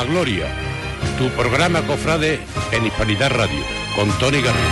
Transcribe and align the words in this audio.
la 0.00 0.06
Gloria, 0.06 0.46
tu 1.18 1.28
programa 1.36 1.82
cofrade 1.86 2.40
en 2.72 2.86
Hispanidad 2.86 3.30
Radio, 3.32 3.62
con 3.94 4.08
Tony 4.18 4.40
Garrido. 4.40 4.64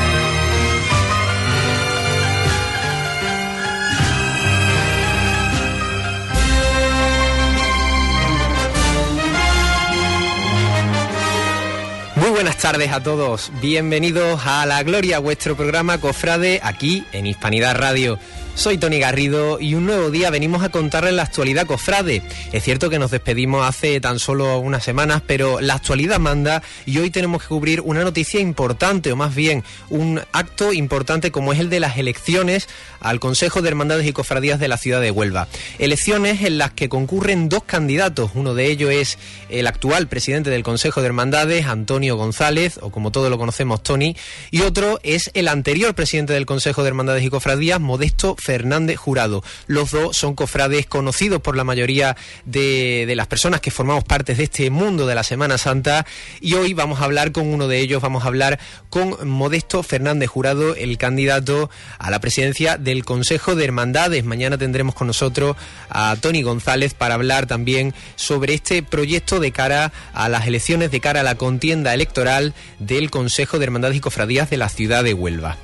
Muy 12.16 12.30
buenas 12.30 12.56
tardes 12.56 12.90
a 12.90 13.02
todos, 13.02 13.52
bienvenidos 13.60 14.40
a 14.46 14.64
La 14.64 14.82
Gloria, 14.82 15.18
vuestro 15.18 15.56
programa 15.56 15.98
Cofrade 15.98 16.60
aquí 16.62 17.04
en 17.12 17.26
Hispanidad 17.26 17.76
Radio. 17.76 18.18
Soy 18.58 18.76
Tony 18.76 18.98
Garrido 18.98 19.60
y 19.60 19.74
un 19.74 19.86
nuevo 19.86 20.10
día 20.10 20.30
venimos 20.30 20.64
a 20.64 20.68
contarles 20.70 21.14
la 21.14 21.22
actualidad 21.22 21.64
cofrade. 21.64 22.22
Es 22.50 22.64
cierto 22.64 22.90
que 22.90 22.98
nos 22.98 23.12
despedimos 23.12 23.64
hace 23.64 24.00
tan 24.00 24.18
solo 24.18 24.58
unas 24.58 24.82
semanas, 24.82 25.22
pero 25.24 25.60
la 25.60 25.74
actualidad 25.74 26.18
manda 26.18 26.60
y 26.84 26.98
hoy 26.98 27.10
tenemos 27.10 27.40
que 27.40 27.48
cubrir 27.48 27.80
una 27.82 28.02
noticia 28.02 28.40
importante, 28.40 29.12
o 29.12 29.16
más 29.16 29.36
bien 29.36 29.62
un 29.90 30.20
acto 30.32 30.72
importante 30.72 31.30
como 31.30 31.52
es 31.52 31.60
el 31.60 31.70
de 31.70 31.78
las 31.78 31.98
elecciones 31.98 32.68
al 32.98 33.20
Consejo 33.20 33.62
de 33.62 33.68
Hermandades 33.68 34.08
y 34.08 34.12
Cofradías 34.12 34.58
de 34.58 34.66
la 34.66 34.76
ciudad 34.76 35.00
de 35.00 35.12
Huelva. 35.12 35.46
Elecciones 35.78 36.42
en 36.42 36.58
las 36.58 36.72
que 36.72 36.88
concurren 36.88 37.48
dos 37.48 37.62
candidatos, 37.62 38.32
uno 38.34 38.54
de 38.54 38.72
ellos 38.72 38.90
es 38.90 39.18
el 39.50 39.68
actual 39.68 40.08
presidente 40.08 40.50
del 40.50 40.64
Consejo 40.64 41.00
de 41.00 41.06
Hermandades, 41.06 41.66
Antonio 41.66 42.16
González, 42.16 42.80
o 42.82 42.90
como 42.90 43.12
todos 43.12 43.30
lo 43.30 43.38
conocemos, 43.38 43.84
Tony, 43.84 44.16
y 44.50 44.62
otro 44.62 44.98
es 45.04 45.30
el 45.34 45.46
anterior 45.46 45.94
presidente 45.94 46.32
del 46.32 46.44
Consejo 46.44 46.82
de 46.82 46.88
Hermandades 46.88 47.22
y 47.22 47.30
Cofradías, 47.30 47.78
Modesto 47.78 48.34
Fernández 48.48 48.96
Jurado. 48.96 49.44
Los 49.66 49.90
dos 49.90 50.16
son 50.16 50.34
cofrades 50.34 50.86
conocidos 50.86 51.42
por 51.42 51.54
la 51.54 51.64
mayoría 51.64 52.16
de, 52.46 53.12
las 53.14 53.26
personas 53.26 53.60
que 53.60 53.70
formamos 53.70 54.04
parte 54.04 54.34
de 54.34 54.44
este 54.44 54.70
mundo 54.70 55.06
de 55.06 55.14
la 55.14 55.22
Semana 55.22 55.58
Santa 55.58 56.06
y 56.40 56.54
hoy 56.54 56.72
vamos 56.72 57.02
a 57.02 57.04
hablar 57.04 57.30
con 57.30 57.46
uno 57.46 57.68
de 57.68 57.78
ellos, 57.78 58.00
vamos 58.00 58.24
a 58.24 58.28
hablar 58.28 58.58
con 58.88 59.28
Modesto 59.28 59.82
Fernández 59.82 60.30
Jurado, 60.30 60.74
el 60.76 60.96
candidato 60.96 61.68
a 61.98 62.10
la 62.10 62.20
presidencia 62.20 62.78
del 62.78 63.04
Consejo 63.04 63.54
de 63.54 63.64
Hermandades. 63.64 64.24
Mañana 64.24 64.56
tendremos 64.56 64.94
con 64.94 65.08
nosotros 65.08 65.54
a 65.90 66.16
Tony 66.18 66.40
González 66.40 66.94
para 66.94 67.16
hablar 67.16 67.44
también 67.46 67.92
sobre 68.16 68.54
este 68.54 68.82
proyecto 68.82 69.40
de 69.40 69.52
cara 69.52 69.92
a 70.14 70.30
las 70.30 70.46
elecciones, 70.46 70.90
de 70.90 71.00
cara 71.00 71.20
a 71.20 71.22
la 71.22 71.34
contienda 71.34 71.92
electoral 71.92 72.54
del 72.78 73.10
Consejo 73.10 73.58
de 73.58 73.66
Hermandades 73.66 73.98
y 73.98 74.00
Cofradías 74.00 74.48
de 74.48 74.56
la 74.56 74.70
ciudad 74.70 75.04
de 75.04 75.12
Huelva. 75.12 75.58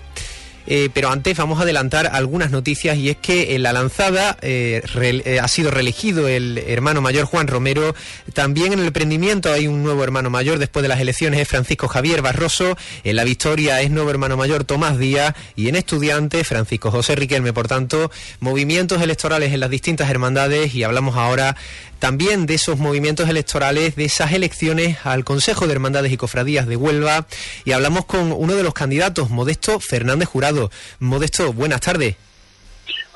Eh, 0.67 0.89
pero 0.93 1.11
antes 1.11 1.37
vamos 1.37 1.59
a 1.59 1.63
adelantar 1.63 2.11
algunas 2.13 2.51
noticias 2.51 2.97
y 2.97 3.11
es 3.11 3.17
que 3.17 3.55
en 3.55 3.63
la 3.63 3.73
lanzada 3.73 4.37
eh, 4.41 4.83
eh, 5.01 5.41
ha 5.41 5.49
sido 5.49 5.71
reelegido 5.71 6.29
el 6.29 6.59
hermano 6.67 7.01
mayor 7.01 7.27
Juan 7.27 7.47
Romero. 7.47 7.95
También 8.33 8.73
en 8.73 8.81
el 8.81 8.93
prendimiento 8.93 9.53
hay 9.53 9.67
un 9.67 9.83
nuevo 9.83 10.03
hermano 10.05 10.31
mayor 10.31 10.59
después 10.59 10.83
de 10.83 10.89
las 10.89 11.01
elecciones 11.01 11.41
es 11.41 11.49
Francisco 11.49 11.89
Javier 11.89 12.23
Barroso. 12.23 12.77
En 13.05 13.17
la 13.17 13.25
victoria 13.25 13.81
es 13.83 13.91
nuevo 13.91 14.11
hermano 14.11 14.37
mayor 14.37 14.65
Tomás 14.65 14.99
Díaz 14.99 15.35
y 15.57 15.69
en 15.69 15.77
estudiante 15.77 16.45
Francisco 16.45 16.91
José 16.91 17.15
Riquelme. 17.15 17.53
Por 17.53 17.69
tanto, 17.69 18.11
movimientos 18.41 19.03
electorales 19.03 19.53
en 19.53 19.61
las 19.61 19.71
distintas 19.71 20.09
hermandades 20.11 20.75
y 20.75 20.83
hablamos 20.83 21.17
ahora 21.17 21.57
también 22.05 22.45
de 22.45 22.53
esos 22.53 22.79
movimientos 22.79 23.31
electorales, 23.31 23.97
de 23.97 24.05
esas 24.05 24.33
elecciones 24.33 24.99
al 25.05 25.25
Consejo 25.25 25.67
de 25.67 25.73
Hermandades 25.73 26.13
y 26.13 26.19
Cofradías 26.19 26.67
de 26.67 26.77
Huelva 26.77 27.27
y 27.65 27.73
hablamos 27.73 28.05
con 28.05 28.31
uno 28.31 28.55
de 28.55 28.63
los 28.63 28.75
candidatos, 28.75 29.31
Modesto 29.31 29.81
Fernández 29.81 30.29
Jurado. 30.29 30.71
Modesto, 30.99 31.55
buenas 31.55 31.81
tardes. 31.81 32.17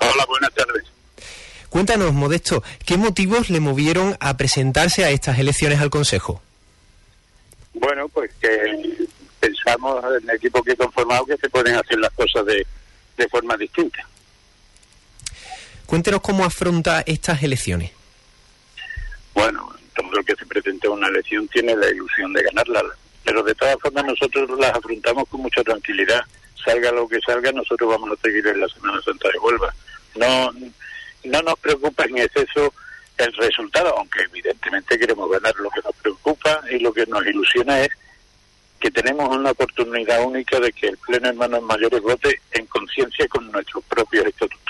Hola, 0.00 0.24
buenas 0.26 0.54
tardes. 0.54 0.84
Cuéntanos, 1.68 2.14
Modesto, 2.14 2.62
¿qué 2.86 2.96
motivos 2.96 3.50
le 3.50 3.60
movieron 3.60 4.16
a 4.20 4.38
presentarse 4.38 5.04
a 5.04 5.10
estas 5.10 5.38
elecciones 5.38 5.80
al 5.80 5.90
Consejo? 5.90 6.40
Bueno, 7.74 8.08
pues 8.08 8.30
que 8.40 9.06
pensamos 9.38 10.02
en 10.18 10.30
el 10.30 10.36
equipo 10.36 10.62
que 10.62 10.72
he 10.72 10.76
conformado 10.76 11.26
que 11.26 11.36
se 11.36 11.50
pueden 11.50 11.74
hacer 11.74 11.98
las 11.98 12.12
cosas 12.12 12.46
de, 12.46 12.66
de 13.18 13.28
forma 13.28 13.54
distinta. 13.58 14.08
Cuéntenos 15.84 16.22
cómo 16.22 16.46
afronta 16.46 17.02
estas 17.06 17.42
elecciones 17.42 17.97
bueno, 19.38 19.72
todo 19.94 20.18
el 20.18 20.24
que 20.24 20.34
se 20.34 20.46
presenta 20.46 20.88
a 20.88 20.90
una 20.90 21.06
elección 21.06 21.46
tiene 21.48 21.76
la 21.76 21.88
ilusión 21.88 22.32
de 22.32 22.42
ganarla, 22.42 22.82
pero 23.24 23.42
de 23.44 23.54
todas 23.54 23.76
formas 23.80 24.04
nosotros 24.04 24.50
las 24.58 24.74
afrontamos 24.74 25.28
con 25.28 25.42
mucha 25.42 25.62
tranquilidad. 25.62 26.20
Salga 26.64 26.90
lo 26.90 27.06
que 27.06 27.20
salga, 27.20 27.52
nosotros 27.52 27.88
vamos 27.88 28.10
a 28.10 28.20
seguir 28.20 28.44
en 28.48 28.60
la 28.60 28.68
Semana 28.68 29.00
Santa 29.00 29.28
de 29.32 29.38
Huelva. 29.38 29.72
No, 30.16 30.52
no 31.24 31.42
nos 31.42 31.58
preocupa 31.60 32.04
en 32.04 32.18
exceso 32.18 32.74
el 33.16 33.32
resultado, 33.34 33.96
aunque 33.96 34.22
evidentemente 34.22 34.98
queremos 34.98 35.30
ganar. 35.30 35.54
Lo 35.56 35.70
que 35.70 35.82
nos 35.84 35.94
preocupa 35.94 36.60
y 36.70 36.80
lo 36.80 36.92
que 36.92 37.06
nos 37.06 37.24
ilusiona 37.24 37.82
es 37.82 37.90
que 38.80 38.90
tenemos 38.90 39.28
una 39.34 39.52
oportunidad 39.52 40.24
única 40.24 40.58
de 40.58 40.72
que 40.72 40.88
el 40.88 40.98
Pleno 40.98 41.28
Hermanos 41.28 41.62
Mayores 41.62 42.00
vote 42.02 42.40
en 42.50 42.66
conciencia 42.66 43.28
con 43.28 43.50
nuestros 43.52 43.84
propios 43.84 44.26
estatutos. 44.26 44.67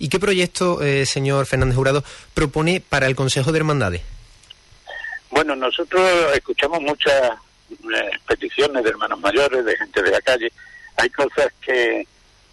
¿Y 0.00 0.08
qué 0.08 0.18
proyecto, 0.18 0.80
eh, 0.82 1.04
señor 1.04 1.44
Fernández 1.44 1.76
Jurado, 1.76 2.02
propone 2.32 2.80
para 2.80 3.06
el 3.06 3.14
Consejo 3.14 3.52
de 3.52 3.58
Hermandades? 3.58 4.00
Bueno, 5.30 5.54
nosotros 5.54 6.02
escuchamos 6.34 6.80
muchas 6.80 7.32
eh, 7.70 8.10
peticiones 8.26 8.82
de 8.82 8.88
hermanos 8.88 9.20
mayores, 9.20 9.62
de 9.62 9.76
gente 9.76 10.02
de 10.02 10.10
la 10.10 10.22
calle. 10.22 10.50
Hay 10.96 11.10
cosas 11.10 11.52
que, 11.60 12.06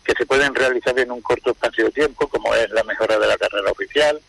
que 0.03 0.13
se 0.13 0.25
pueden 0.25 0.53
realizar 0.53 0.99
en 0.99 1.09
un 1.09 1.21
corto 1.21 1.51
espacio 1.51 1.85
de 1.85 1.91
tiempo, 1.91 2.27
como 2.27 2.53
es 2.53 2.69
la 2.71 2.83
mejora 2.83 3.17
de 3.17 3.27
la 3.27 3.37
carrera 3.37 3.71
oficial. 3.71 4.19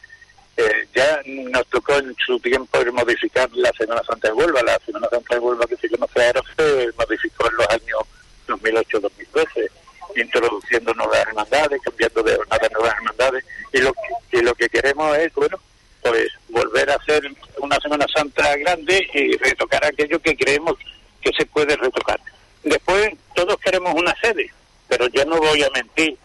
Eh, 0.56 0.88
ya 0.94 1.20
nos 1.26 1.66
tocó 1.66 1.94
en 1.94 2.14
su 2.24 2.38
tiempo 2.38 2.78
modificar 2.92 3.50
la 3.52 3.72
Semana 3.72 4.02
Santa 4.04 4.28
de 4.28 4.34
Huelva. 4.34 4.62
La 4.62 4.78
Semana 4.86 5.08
Santa 5.10 5.34
de 5.34 5.40
Huelva 5.40 5.66
que 5.66 5.76
se 5.76 5.90
conoce 5.90 6.24
ahora 6.24 6.42
se 6.56 6.88
modificó 6.96 7.50
en 7.50 7.56
los 7.56 7.68
años 7.68 8.00
2008-2012 8.46 9.70
introduciendo 10.16 10.94
nuevas 10.94 11.20
hermandades, 11.20 11.80
cambiando 11.82 12.22
de 12.22 12.36
jornada 12.36 12.68
nuevas 12.72 12.94
hermandades, 12.96 13.44
y 13.72 13.78
lo, 13.78 13.92
que, 14.30 14.42
lo 14.42 14.54
que 14.54 14.68
queremos 14.68 15.16
es, 15.18 15.32
bueno, 15.34 15.58
pues 16.02 16.28
volver 16.48 16.90
a 16.90 16.94
hacer 16.94 17.22
una 17.58 17.76
Semana 17.80 18.06
Santa 18.14 18.56
grande 18.56 19.06
y 19.12 19.36
retocar 19.36 19.84
aquello 19.84 20.20
que 20.20 20.36
creemos 20.36 20.76
que 21.20 21.32
se 21.32 21.46
puede 21.46 21.76
retocar. 21.76 22.20
Después, 22.62 23.12
todos 23.34 23.56
queremos 23.58 23.94
una 23.94 24.14
sede, 24.20 24.50
pero 24.88 25.06
yo 25.08 25.24
no 25.24 25.38
voy 25.38 25.62
a 25.62 25.70
mentir 25.70 26.16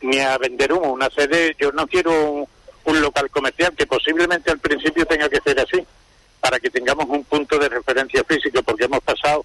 ni 0.00 0.18
a 0.20 0.38
vender 0.38 0.72
humo. 0.72 0.92
Una 0.92 1.10
sede, 1.10 1.56
yo 1.58 1.72
no 1.72 1.86
quiero 1.86 2.30
un, 2.30 2.48
un 2.84 3.00
local 3.00 3.30
comercial, 3.30 3.74
que 3.76 3.86
posiblemente 3.86 4.50
al 4.50 4.58
principio 4.58 5.06
tenga 5.06 5.28
que 5.28 5.40
ser 5.40 5.58
así, 5.58 5.84
para 6.40 6.60
que 6.60 6.70
tengamos 6.70 7.06
un 7.08 7.24
punto 7.24 7.58
de 7.58 7.68
referencia 7.68 8.22
físico, 8.24 8.62
porque 8.62 8.84
hemos 8.84 9.00
pasado 9.00 9.44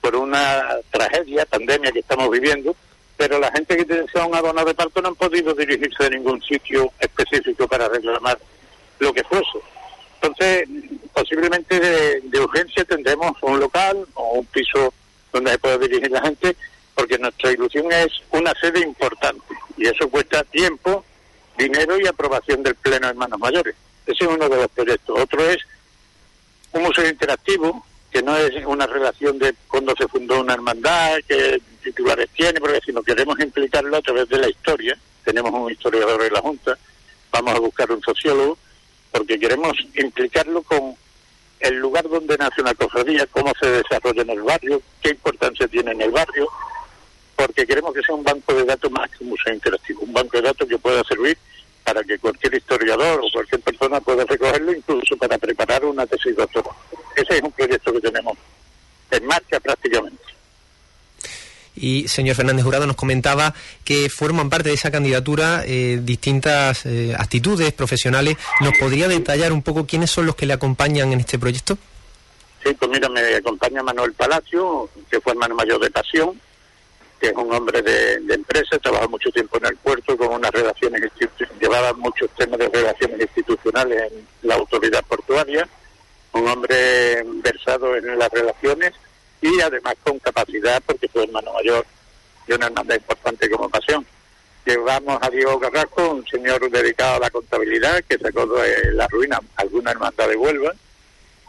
por 0.00 0.16
una 0.16 0.76
tragedia, 0.90 1.46
pandemia 1.46 1.92
que 1.92 2.00
estamos 2.00 2.30
viviendo, 2.30 2.74
pero 3.20 3.38
la 3.38 3.52
gente 3.52 3.76
que 3.76 3.84
desea 3.84 4.24
un 4.24 4.34
abono 4.34 4.64
de 4.64 4.72
parto 4.72 5.02
no 5.02 5.08
han 5.08 5.14
podido 5.14 5.52
dirigirse 5.52 6.06
a 6.06 6.08
ningún 6.08 6.40
sitio 6.40 6.90
específico 6.98 7.68
para 7.68 7.86
reclamar 7.86 8.38
lo 8.98 9.12
que 9.12 9.22
fuese. 9.24 9.58
Entonces, 10.14 10.66
posiblemente 11.12 11.78
de, 11.78 12.22
de, 12.22 12.40
urgencia 12.40 12.82
tendremos 12.86 13.32
un 13.42 13.60
local 13.60 14.06
o 14.14 14.38
un 14.38 14.46
piso 14.46 14.94
donde 15.34 15.50
se 15.50 15.58
pueda 15.58 15.76
dirigir 15.76 16.10
la 16.10 16.22
gente, 16.22 16.56
porque 16.94 17.18
nuestra 17.18 17.52
ilusión 17.52 17.92
es 17.92 18.10
una 18.30 18.54
sede 18.58 18.80
importante 18.80 19.54
y 19.76 19.86
eso 19.86 20.08
cuesta 20.08 20.42
tiempo, 20.44 21.04
dinero 21.58 22.00
y 22.00 22.06
aprobación 22.06 22.62
del 22.62 22.74
Pleno 22.76 23.06
de 23.06 23.10
Hermanos 23.10 23.38
Mayores. 23.38 23.74
Ese 24.06 24.24
es 24.24 24.30
uno 24.30 24.48
de 24.48 24.56
los 24.56 24.68
proyectos. 24.68 25.20
Otro 25.20 25.44
es 25.44 25.58
un 26.72 26.84
museo 26.84 27.06
interactivo, 27.06 27.84
que 28.10 28.22
no 28.22 28.34
es 28.34 28.64
una 28.64 28.86
relación 28.86 29.38
de 29.38 29.54
cuando 29.68 29.94
se 29.94 30.08
fundó 30.08 30.40
una 30.40 30.54
hermandad, 30.54 31.18
que 31.28 31.60
titulares 31.90 32.28
tiene, 32.30 32.60
porque 32.60 32.80
si 32.84 32.92
no 32.92 33.02
queremos 33.02 33.38
implicarlo 33.40 33.96
a 33.96 34.02
través 34.02 34.28
de 34.28 34.38
la 34.38 34.48
historia, 34.48 34.96
tenemos 35.24 35.52
un 35.52 35.70
historiador 35.70 36.22
en 36.22 36.32
la 36.32 36.40
Junta, 36.40 36.78
vamos 37.30 37.54
a 37.54 37.58
buscar 37.58 37.90
un 37.90 38.00
sociólogo, 38.00 38.56
porque 39.10 39.38
queremos 39.38 39.72
implicarlo 39.94 40.62
con 40.62 40.94
el 41.60 41.76
lugar 41.76 42.08
donde 42.08 42.38
nace 42.38 42.62
una 42.62 42.74
cofradía, 42.74 43.26
cómo 43.26 43.52
se 43.60 43.66
desarrolla 43.70 44.22
en 44.22 44.30
el 44.30 44.42
barrio, 44.42 44.80
qué 45.02 45.10
importancia 45.10 45.68
tiene 45.68 45.92
en 45.92 46.00
el 46.00 46.10
barrio, 46.10 46.48
porque 47.36 47.66
queremos 47.66 47.92
que 47.92 48.02
sea 48.02 48.14
un 48.14 48.24
banco 48.24 48.54
de 48.54 48.64
datos 48.64 48.90
más 48.90 49.10
que 49.10 49.24
un 49.24 49.30
museo 49.30 49.52
interactivo, 49.52 50.02
un 50.02 50.12
banco 50.12 50.36
de 50.36 50.42
datos 50.42 50.68
que 50.68 50.78
pueda 50.78 51.02
servir 51.04 51.36
para 51.84 52.04
que 52.04 52.18
cualquier 52.18 52.54
historiador 52.54 53.20
o 53.22 53.30
cualquier 53.32 53.60
persona 53.62 54.00
pueda 54.00 54.24
recogerlo, 54.24 54.72
incluso 54.72 55.16
para 55.16 55.38
preparar 55.38 55.84
una 55.84 56.06
tesis 56.06 56.36
doctoral. 56.36 56.72
Ese 57.16 57.36
es 57.36 57.42
un 57.42 57.52
proyecto 57.52 57.92
que 57.92 58.00
tenemos 58.00 58.38
en 59.10 59.26
marcha 59.26 59.58
prácticamente. 59.60 60.29
Y 61.80 62.08
señor 62.08 62.36
Fernández 62.36 62.64
Jurado 62.64 62.86
nos 62.86 62.96
comentaba 62.96 63.54
que 63.84 64.10
forman 64.10 64.50
parte 64.50 64.68
de 64.68 64.74
esa 64.74 64.90
candidatura 64.90 65.64
eh, 65.66 65.98
distintas 66.02 66.84
eh, 66.84 67.14
actitudes 67.18 67.72
profesionales. 67.72 68.36
¿Nos 68.60 68.76
podría 68.78 69.08
detallar 69.08 69.52
un 69.52 69.62
poco 69.62 69.86
quiénes 69.86 70.10
son 70.10 70.26
los 70.26 70.36
que 70.36 70.46
le 70.46 70.52
acompañan 70.52 71.12
en 71.12 71.20
este 71.20 71.38
proyecto? 71.38 71.78
Sí, 72.62 72.74
pues 72.78 72.90
mira, 72.90 73.08
me 73.08 73.36
acompaña 73.36 73.82
Manuel 73.82 74.12
Palacio, 74.12 74.90
que 75.10 75.20
fue 75.20 75.32
hermano 75.32 75.54
mayor 75.54 75.80
de 75.80 75.90
Pasión, 75.90 76.38
que 77.18 77.28
es 77.28 77.34
un 77.34 77.52
hombre 77.52 77.80
de, 77.80 78.34
empresa, 78.34 78.78
trabajó 78.78 79.08
mucho 79.08 79.30
tiempo 79.30 79.56
en 79.58 79.66
el 79.66 79.76
puerto 79.76 80.16
con 80.16 80.28
unas 80.28 80.50
relaciones, 80.50 81.02
llevaba 81.58 81.94
muchos 81.94 82.28
temas 82.36 82.58
de 82.58 82.68
relaciones 82.68 83.20
institucionales 83.20 84.12
en 84.12 84.26
la 84.42 84.56
autoridad 84.56 85.02
portuaria, 85.06 85.66
un 86.32 86.46
y 89.40 89.60
además 89.60 89.94
con 90.02 90.18
capacidad 90.18 90.82
porque 90.84 91.08
fue 91.08 91.24
hermano 91.24 91.52
mayor 91.52 91.84
de 92.46 92.54
una 92.54 92.66
hermandad 92.66 92.96
importante 92.96 93.50
como 93.50 93.68
Pasión. 93.68 94.06
Llevamos 94.66 95.18
a 95.22 95.30
Diego 95.30 95.58
Carrasco, 95.58 96.10
un 96.10 96.26
señor 96.26 96.70
dedicado 96.70 97.16
a 97.16 97.20
la 97.20 97.30
contabilidad 97.30 98.04
que 98.08 98.18
sacó 98.18 98.46
de 98.46 98.92
la 98.92 99.06
ruina 99.08 99.40
alguna 99.56 99.92
hermandad 99.92 100.28
de 100.28 100.36
Huelva. 100.36 100.74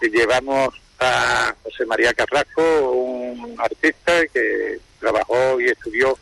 Y 0.02 0.10
llevamos 0.10 0.70
a 1.00 1.54
José 1.64 1.86
María 1.86 2.14
Carrasco, 2.14 2.62
un 2.92 3.56
artista 3.60 4.26
que 4.28 4.80
trabajó 5.00 5.60
y 5.60 5.66
estudió 5.66 6.18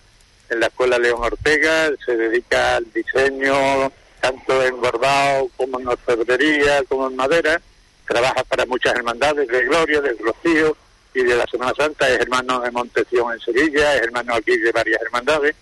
en 0.49 0.59
la 0.59 0.67
Escuela 0.67 0.97
León 0.97 1.21
Ortega, 1.21 1.91
se 2.03 2.15
dedica 2.15 2.77
al 2.77 2.91
diseño 2.91 3.91
tanto 4.19 4.63
en 4.63 4.81
bordado 4.81 5.49
como 5.55 5.79
en 5.79 5.87
orfebrería, 5.87 6.83
como 6.89 7.07
en 7.07 7.15
madera, 7.15 7.61
trabaja 8.07 8.43
para 8.43 8.65
muchas 8.65 8.95
hermandades 8.95 9.47
de 9.47 9.65
Gloria, 9.65 10.01
del 10.01 10.17
Rocío, 10.17 10.75
de 11.23 11.35
la 11.35 11.45
Semana 11.47 11.73
Santa, 11.75 12.09
es 12.09 12.19
hermano 12.19 12.59
de 12.59 12.71
Monteción 12.71 13.33
en 13.33 13.39
Sevilla, 13.39 13.95
es 13.95 14.01
hermano 14.03 14.35
aquí 14.35 14.57
de 14.57 14.71
varias 14.71 15.01
hermandades. 15.01 15.55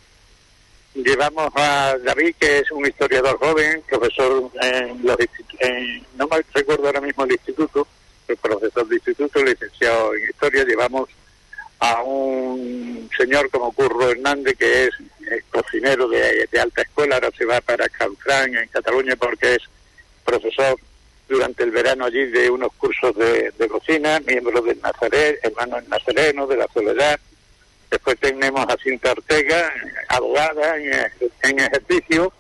Llevamos 0.94 1.52
a 1.56 1.96
David, 2.04 2.36
que 2.40 2.60
es 2.60 2.72
un 2.72 2.86
historiador 2.86 3.38
joven, 3.38 3.84
profesor 3.88 4.52
en 4.62 5.06
los 5.06 5.18
en, 5.60 6.06
no 6.18 6.28
me 6.28 6.44
recuerdo 6.54 6.88
ahora 6.88 7.02
mismo 7.02 7.24
el 7.24 7.34
instituto, 7.34 7.88
el 8.28 8.38
profesor 8.38 8.88
de 8.88 8.96
instituto, 8.96 9.44
licenciado 9.44 10.16
en 10.16 10.30
historia, 10.30 10.64
llevamos 10.64 11.10
a 11.80 12.02
un 12.02 13.10
señor 13.16 13.50
como 13.52 13.72
Curro 13.72 14.10
Hernández, 14.10 14.58
que 14.58 14.86
es, 14.86 14.92
cocinero 15.52 16.08
de, 16.08 16.48
alta 16.60 16.82
escuela, 16.82 17.16
ahora 17.16 17.30
se 17.38 17.46
va 17.46 17.62
para 17.62 17.88
Canfrán, 17.90 18.56
en 18.56 18.68
Cataluña, 18.70 19.16
porque 19.16 19.56
es 19.56 19.64
profesor 20.26 20.78
durante 21.28 21.64
el 21.64 21.72
verano 21.72 22.06
allí 22.06 22.26
de 22.26 22.50
unos 22.50 22.72
cursos 22.74 23.16
de, 23.16 23.68
cocina, 23.70 24.20
miembro 24.26 24.62
del 24.62 24.80
Nazaret, 24.82 25.40
hermano 25.44 25.80
en 25.80 25.90
Nazareno, 25.90 26.48
de 26.48 26.58
la 26.58 26.68
Soledad. 26.74 27.20
Después 27.90 28.18
tenemos 28.20 28.66
a 28.68 28.78
Cinta 28.78 29.12
Ortega, 29.12 29.72
abogada 30.10 30.78
en, 30.78 31.60
ejercicio. 31.60 32.32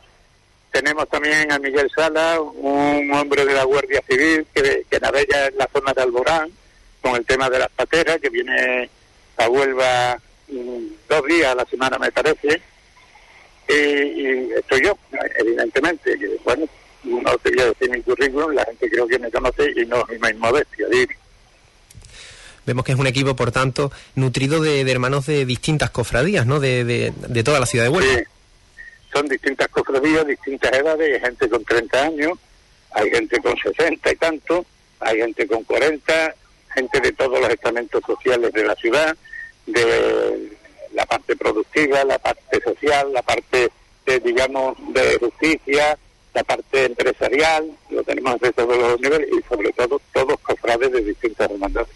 Tenemos 0.71 1.07
también 1.09 1.51
a 1.51 1.59
Miguel 1.59 1.89
Sala, 1.93 2.39
un 2.41 3.11
hombre 3.13 3.45
de 3.45 3.53
la 3.53 3.63
Guardia 3.63 4.01
Civil 4.07 4.45
que, 4.53 4.85
que 4.89 4.99
navega 4.99 5.47
en 5.47 5.57
la 5.57 5.67
zona 5.71 5.93
de 5.93 6.01
Alborán 6.01 6.51
con 7.01 7.15
el 7.15 7.25
tema 7.25 7.49
de 7.49 7.59
las 7.59 7.69
pateras, 7.69 8.19
que 8.19 8.29
viene 8.29 8.89
a 9.37 9.49
Huelva 9.49 10.19
mm, 10.49 10.85
dos 11.07 11.25
días 11.25 11.51
a 11.51 11.55
la 11.55 11.65
semana, 11.65 11.97
me 11.97 12.11
parece. 12.11 12.61
Y, 13.69 14.51
estoy 14.53 14.81
yo, 14.83 14.97
evidentemente. 15.37 16.17
bueno, 16.43 16.65
no 17.07 17.37
te 17.37 17.49
voy 17.51 17.61
a 17.61 17.65
decir 17.67 17.89
mi 17.89 18.01
currículum, 18.01 18.53
la 18.53 18.65
gente 18.65 18.89
creo 18.89 19.07
que 19.07 19.19
me 19.19 19.31
conoce 19.31 19.71
y 19.75 19.85
no 19.85 20.05
es 20.09 20.37
modestia. 20.37 20.87
Vemos 22.65 22.83
que 22.83 22.91
es 22.91 22.99
un 22.99 23.07
equipo, 23.07 23.35
por 23.35 23.51
tanto, 23.51 23.91
nutrido 24.15 24.61
de, 24.61 24.81
hermanos 24.81 25.25
de 25.25 25.45
distintas 25.45 25.89
cofradías, 25.89 26.45
¿no? 26.45 26.59
De, 26.59 26.83
de, 26.83 27.43
toda 27.43 27.61
la 27.61 27.65
ciudad 27.65 27.85
de 27.85 27.89
Huelva. 27.89 28.13
Sí. 28.13 28.23
Son 29.13 29.27
distintas 29.27 29.69
cofradías, 29.69 30.27
distintas 30.27 30.73
edades, 30.73 31.13
hay 31.13 31.19
gente 31.21 31.49
con 31.49 31.63
30 31.63 32.03
años, 32.03 32.33
hay 32.91 33.09
gente 33.09 33.41
con 33.41 33.55
60 33.57 34.11
y 34.11 34.15
tanto, 34.17 34.65
hay 34.99 35.17
gente 35.17 35.47
con 35.47 35.63
40, 35.63 36.35
gente 36.73 36.99
de 36.99 37.11
todos 37.13 37.39
los 37.39 37.49
estamentos 37.49 38.03
sociales 38.05 38.51
de 38.51 38.65
la 38.65 38.75
ciudad, 38.75 39.15
de 39.65 40.57
la 40.93 41.05
parte 41.05 41.35
productiva, 41.37 42.03
la 42.03 42.19
parte 42.19 42.59
social, 42.61 43.13
la 43.13 43.21
parte, 43.21 43.69
de, 44.05 44.19
digamos, 44.19 44.75
de 44.93 45.17
justicia, 45.19 45.97
la 46.37 46.43
parte 46.43 46.85
empresarial, 46.85 47.65
lo 47.89 48.03
tenemos 48.03 48.39
de 48.39 48.53
todos 48.53 48.77
los 48.77 49.01
niveles 49.01 49.27
y 49.33 49.41
sobre 49.49 49.71
todo 49.71 49.99
todos 50.13 50.39
cofrades 50.41 50.91
de 50.91 51.01
distintas 51.01 51.49
hermandades. 51.49 51.89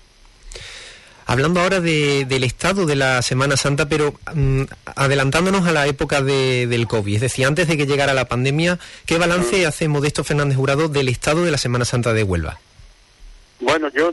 Hablando 1.28 1.60
ahora 1.60 1.80
del 1.80 2.44
estado 2.44 2.88
de 2.88 2.96
la 2.96 3.22
Semana 3.22 3.56
Santa, 3.56 3.88
pero 3.88 4.16
mm, 4.34 4.64
adelantándonos 4.96 5.68
a 5.68 5.72
la 5.72 5.86
época 5.86 6.24
del 6.24 6.88
COVID, 6.88 7.16
es 7.16 7.22
decir, 7.22 7.46
antes 7.46 7.68
de 7.68 7.78
que 7.78 7.86
llegara 7.86 8.16
la 8.16 8.26
pandemia, 8.26 8.80
¿qué 9.06 9.20
balance 9.20 9.64
mm. 9.64 9.68
hace 9.68 9.88
Modesto 9.88 10.24
Fernández 10.24 10.58
Jurado 10.58 10.90
del 10.90 11.10
estado 11.10 11.46
de 11.46 11.52
la 11.52 11.60
Semana 11.60 11.86
Santa 11.86 12.12
de 12.12 12.24
Huelva? 12.24 12.60
Bueno, 13.60 13.90
yo 13.94 14.12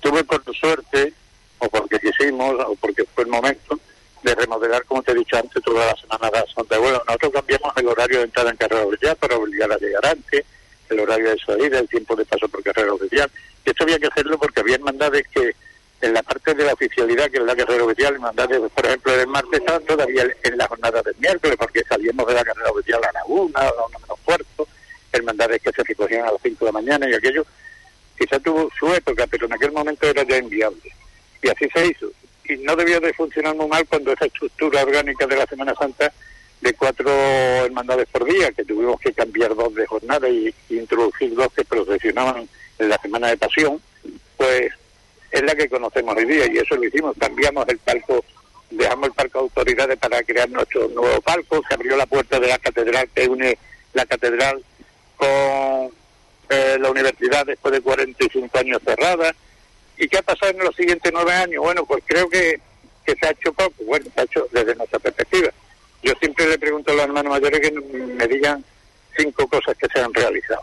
tuve 0.00 0.24
por 0.24 0.44
suerte, 0.54 1.14
o 1.58 1.68
porque 1.70 1.98
quisimos, 1.98 2.54
o 2.66 2.74
porque 2.76 3.02
fue 3.14 3.24
el 3.24 3.30
momento, 3.30 3.80
de 4.28 4.34
remodelar, 4.34 4.84
como 4.84 5.02
te 5.02 5.12
he 5.12 5.14
dicho 5.14 5.36
antes, 5.38 5.62
toda 5.62 5.86
la 5.86 5.96
Semana 5.96 6.30
de 6.30 6.52
Santa 6.52 6.78
Bueno, 6.78 7.00
nosotros 7.06 7.32
cambiamos 7.32 7.72
el 7.76 7.88
horario 7.88 8.18
de 8.18 8.24
entrada 8.24 8.50
en 8.50 8.56
Carrera 8.56 8.84
Oficial 8.84 9.16
para 9.16 9.36
obligar 9.36 9.72
a 9.72 9.78
llegar 9.78 10.06
antes, 10.06 10.44
el 10.90 11.00
horario 11.00 11.30
de 11.30 11.38
salida, 11.38 11.78
el 11.78 11.88
tiempo 11.88 12.14
de 12.14 12.26
paso 12.26 12.46
por 12.48 12.62
Carrera 12.62 12.92
Oficial. 12.92 13.30
Y 13.64 13.70
esto 13.70 13.84
había 13.84 13.98
que 13.98 14.06
hacerlo 14.06 14.38
porque 14.38 14.60
había 14.60 14.74
hermandades 14.74 15.26
que 15.28 15.54
en 16.00 16.12
la 16.12 16.22
parte 16.22 16.54
de 16.54 16.64
la 16.64 16.74
oficialidad, 16.74 17.30
que 17.30 17.38
es 17.38 17.42
la 17.42 17.56
carrera 17.56 17.84
oficial, 17.84 18.14
hermandades, 18.14 18.60
por 18.72 18.86
ejemplo, 18.86 19.14
el 19.14 19.26
martes 19.26 19.60
estaban 19.60 19.82
todavía 19.84 20.26
en 20.42 20.58
la 20.58 20.68
jornada 20.68 21.02
del 21.02 21.16
miércoles, 21.16 21.56
porque 21.58 21.82
salíamos 21.88 22.26
de 22.26 22.34
la 22.34 22.44
carrera 22.44 22.70
oficial 22.70 23.00
a 23.02 23.12
la 23.12 23.24
una, 23.24 23.60
a 23.60 23.64
la 23.64 23.86
una 23.86 23.98
menos 23.98 24.18
cuarto, 24.24 24.68
hermandades 25.10 25.62
que 25.62 25.72
se 25.72 25.82
recogían 25.82 26.26
a 26.26 26.32
las 26.32 26.42
cinco 26.42 26.66
de 26.66 26.72
la 26.72 26.80
mañana 26.80 27.08
y 27.08 27.14
aquello 27.14 27.46
quizá 28.18 28.38
tuvo 28.40 28.68
su 28.78 28.92
época, 28.92 29.26
pero 29.26 29.46
en 29.46 29.54
aquel 29.54 29.72
momento 29.72 30.06
era 30.06 30.22
ya 30.22 30.36
inviable. 30.36 30.92
Y 31.42 31.48
así 31.48 31.66
se 31.72 31.86
hizo. 31.86 32.10
Y 32.48 32.56
no 32.58 32.74
debió 32.76 33.00
de 33.00 33.12
funcionar 33.12 33.54
muy 33.54 33.68
mal 33.68 33.86
cuando 33.86 34.12
esa 34.12 34.26
estructura 34.26 34.82
orgánica 34.82 35.26
de 35.26 35.36
la 35.36 35.46
Semana 35.46 35.74
Santa 35.74 36.12
de 36.60 36.74
cuatro 36.74 37.10
hermandades 37.10 38.08
por 38.10 38.24
día, 38.24 38.50
que 38.52 38.64
tuvimos 38.64 39.00
que 39.00 39.12
cambiar 39.12 39.54
dos 39.54 39.74
de 39.74 39.86
jornada 39.86 40.28
y, 40.28 40.52
introducir 40.70 41.34
dos 41.34 41.52
que 41.54 41.64
procesionaban 41.64 42.48
en 42.78 42.88
la 42.88 42.98
Semana 42.98 43.28
de 43.28 43.36
Pasión, 43.36 43.80
pues 44.36 44.72
es 45.30 45.42
la 45.42 45.54
que 45.54 45.68
conocemos 45.68 46.16
hoy 46.16 46.24
día 46.24 46.46
y 46.50 46.58
eso 46.58 46.76
lo 46.76 46.84
hicimos. 46.84 47.14
Cambiamos 47.18 47.68
el 47.68 47.78
palco, 47.78 48.24
dejamos 48.70 49.08
el 49.08 49.14
palco 49.14 49.38
de 49.38 49.44
autoridades 49.44 49.98
para 49.98 50.22
crear 50.22 50.48
nuestro 50.48 50.88
nuevo 50.88 51.20
palco, 51.20 51.62
se 51.68 51.74
abrió 51.74 51.96
la 51.96 52.06
puerta 52.06 52.40
de 52.40 52.48
la 52.48 52.58
catedral 52.58 53.08
que 53.14 53.28
une 53.28 53.58
la 53.92 54.06
catedral 54.06 54.62
con 55.16 55.92
eh, 56.50 56.78
la 56.80 56.90
universidad 56.90 57.44
después 57.46 57.72
de 57.72 57.80
45 57.80 58.58
años 58.58 58.80
cerrada. 58.84 59.34
¿Y 59.98 60.08
qué 60.08 60.18
ha 60.18 60.22
pasado 60.22 60.52
en 60.52 60.64
los 60.64 60.74
siguientes 60.76 61.12
nueve 61.12 61.32
años? 61.32 61.62
Bueno, 61.62 61.84
pues 61.84 62.02
creo 62.06 62.28
que, 62.28 62.60
se 63.04 63.26
ha 63.26 63.30
hecho 63.30 63.52
poco. 63.52 63.84
Bueno, 63.84 64.06
se 64.14 64.20
ha 64.20 64.24
hecho 64.24 64.46
desde 64.52 64.74
nuestra 64.76 64.98
perspectiva. 64.98 65.50
Yo 66.02 66.12
siempre 66.20 66.46
le 66.46 66.58
pregunto 66.58 66.92
a 66.92 66.94
los 66.94 67.04
hermanos 67.04 67.32
mayores 67.32 67.60
que 67.60 67.72
me 67.72 68.28
digan 68.28 68.64
cinco 69.16 69.48
cosas 69.48 69.76
que 69.76 69.88
se 69.92 70.00
han 70.00 70.14
realizado. 70.14 70.62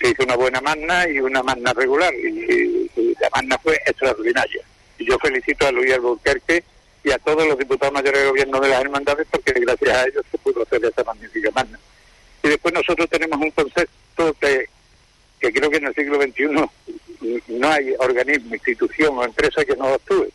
Se 0.00 0.10
hizo 0.10 0.24
una 0.24 0.36
buena 0.36 0.60
magna 0.60 1.08
y 1.08 1.20
una 1.20 1.42
magna 1.42 1.72
regular, 1.72 2.12
y, 2.14 2.90
la 3.20 3.30
magna 3.30 3.56
fue 3.58 3.76
extraordinaria. 3.86 4.62
Y 4.98 5.06
yo 5.06 5.18
felicito 5.18 5.66
a 5.66 5.72
Luis 5.72 5.92
Albuquerque 5.94 6.64
y 7.04 7.10
a 7.10 7.18
todos 7.18 7.46
los 7.46 7.56
diputados 7.56 7.94
mayores 7.94 8.20
de 8.20 8.28
gobierno 8.28 8.60
de 8.60 8.68
las 8.68 8.80
hermandades 8.80 9.26
porque 9.30 9.52
gracias 9.52 9.96
a 9.96 10.04
ellos 10.04 10.24
se 10.30 10.38
pudo 10.38 10.62
hacer 10.62 10.84
esa 10.84 11.04
magnífica 11.04 11.50
magna. 11.52 11.78
Y 12.42 12.48
después 12.48 12.74
nosotros 12.74 13.08
tenemos 13.08 13.40
un 13.40 13.50
concepto 13.52 14.34
que 14.40 14.66
que 15.42 15.52
creo 15.52 15.68
que 15.70 15.78
en 15.78 15.86
el 15.86 15.94
siglo 15.94 16.22
XXI 16.22 16.44
no 17.48 17.68
hay 17.68 17.94
organismo, 17.98 18.54
institución 18.54 19.16
o 19.18 19.24
empresa 19.24 19.64
que 19.64 19.76
no 19.76 19.86
actúe. 19.86 20.28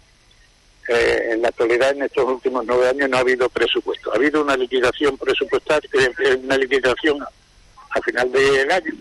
Eh, 0.89 1.31
en 1.33 1.41
la 1.41 1.49
actualidad, 1.49 1.91
en 1.91 2.03
estos 2.03 2.23
últimos 2.25 2.65
nueve 2.65 2.89
años, 2.89 3.09
no 3.09 3.17
ha 3.17 3.21
habido 3.21 3.49
presupuesto. 3.49 4.11
Ha 4.11 4.15
habido 4.15 4.41
una 4.41 4.55
liquidación 4.55 5.17
presupuestaria, 5.17 5.89
eh, 5.93 6.39
una 6.43 6.57
liquidación 6.57 7.21
a 7.89 8.01
final 8.01 8.31
del 8.31 8.71
año, 8.71 8.93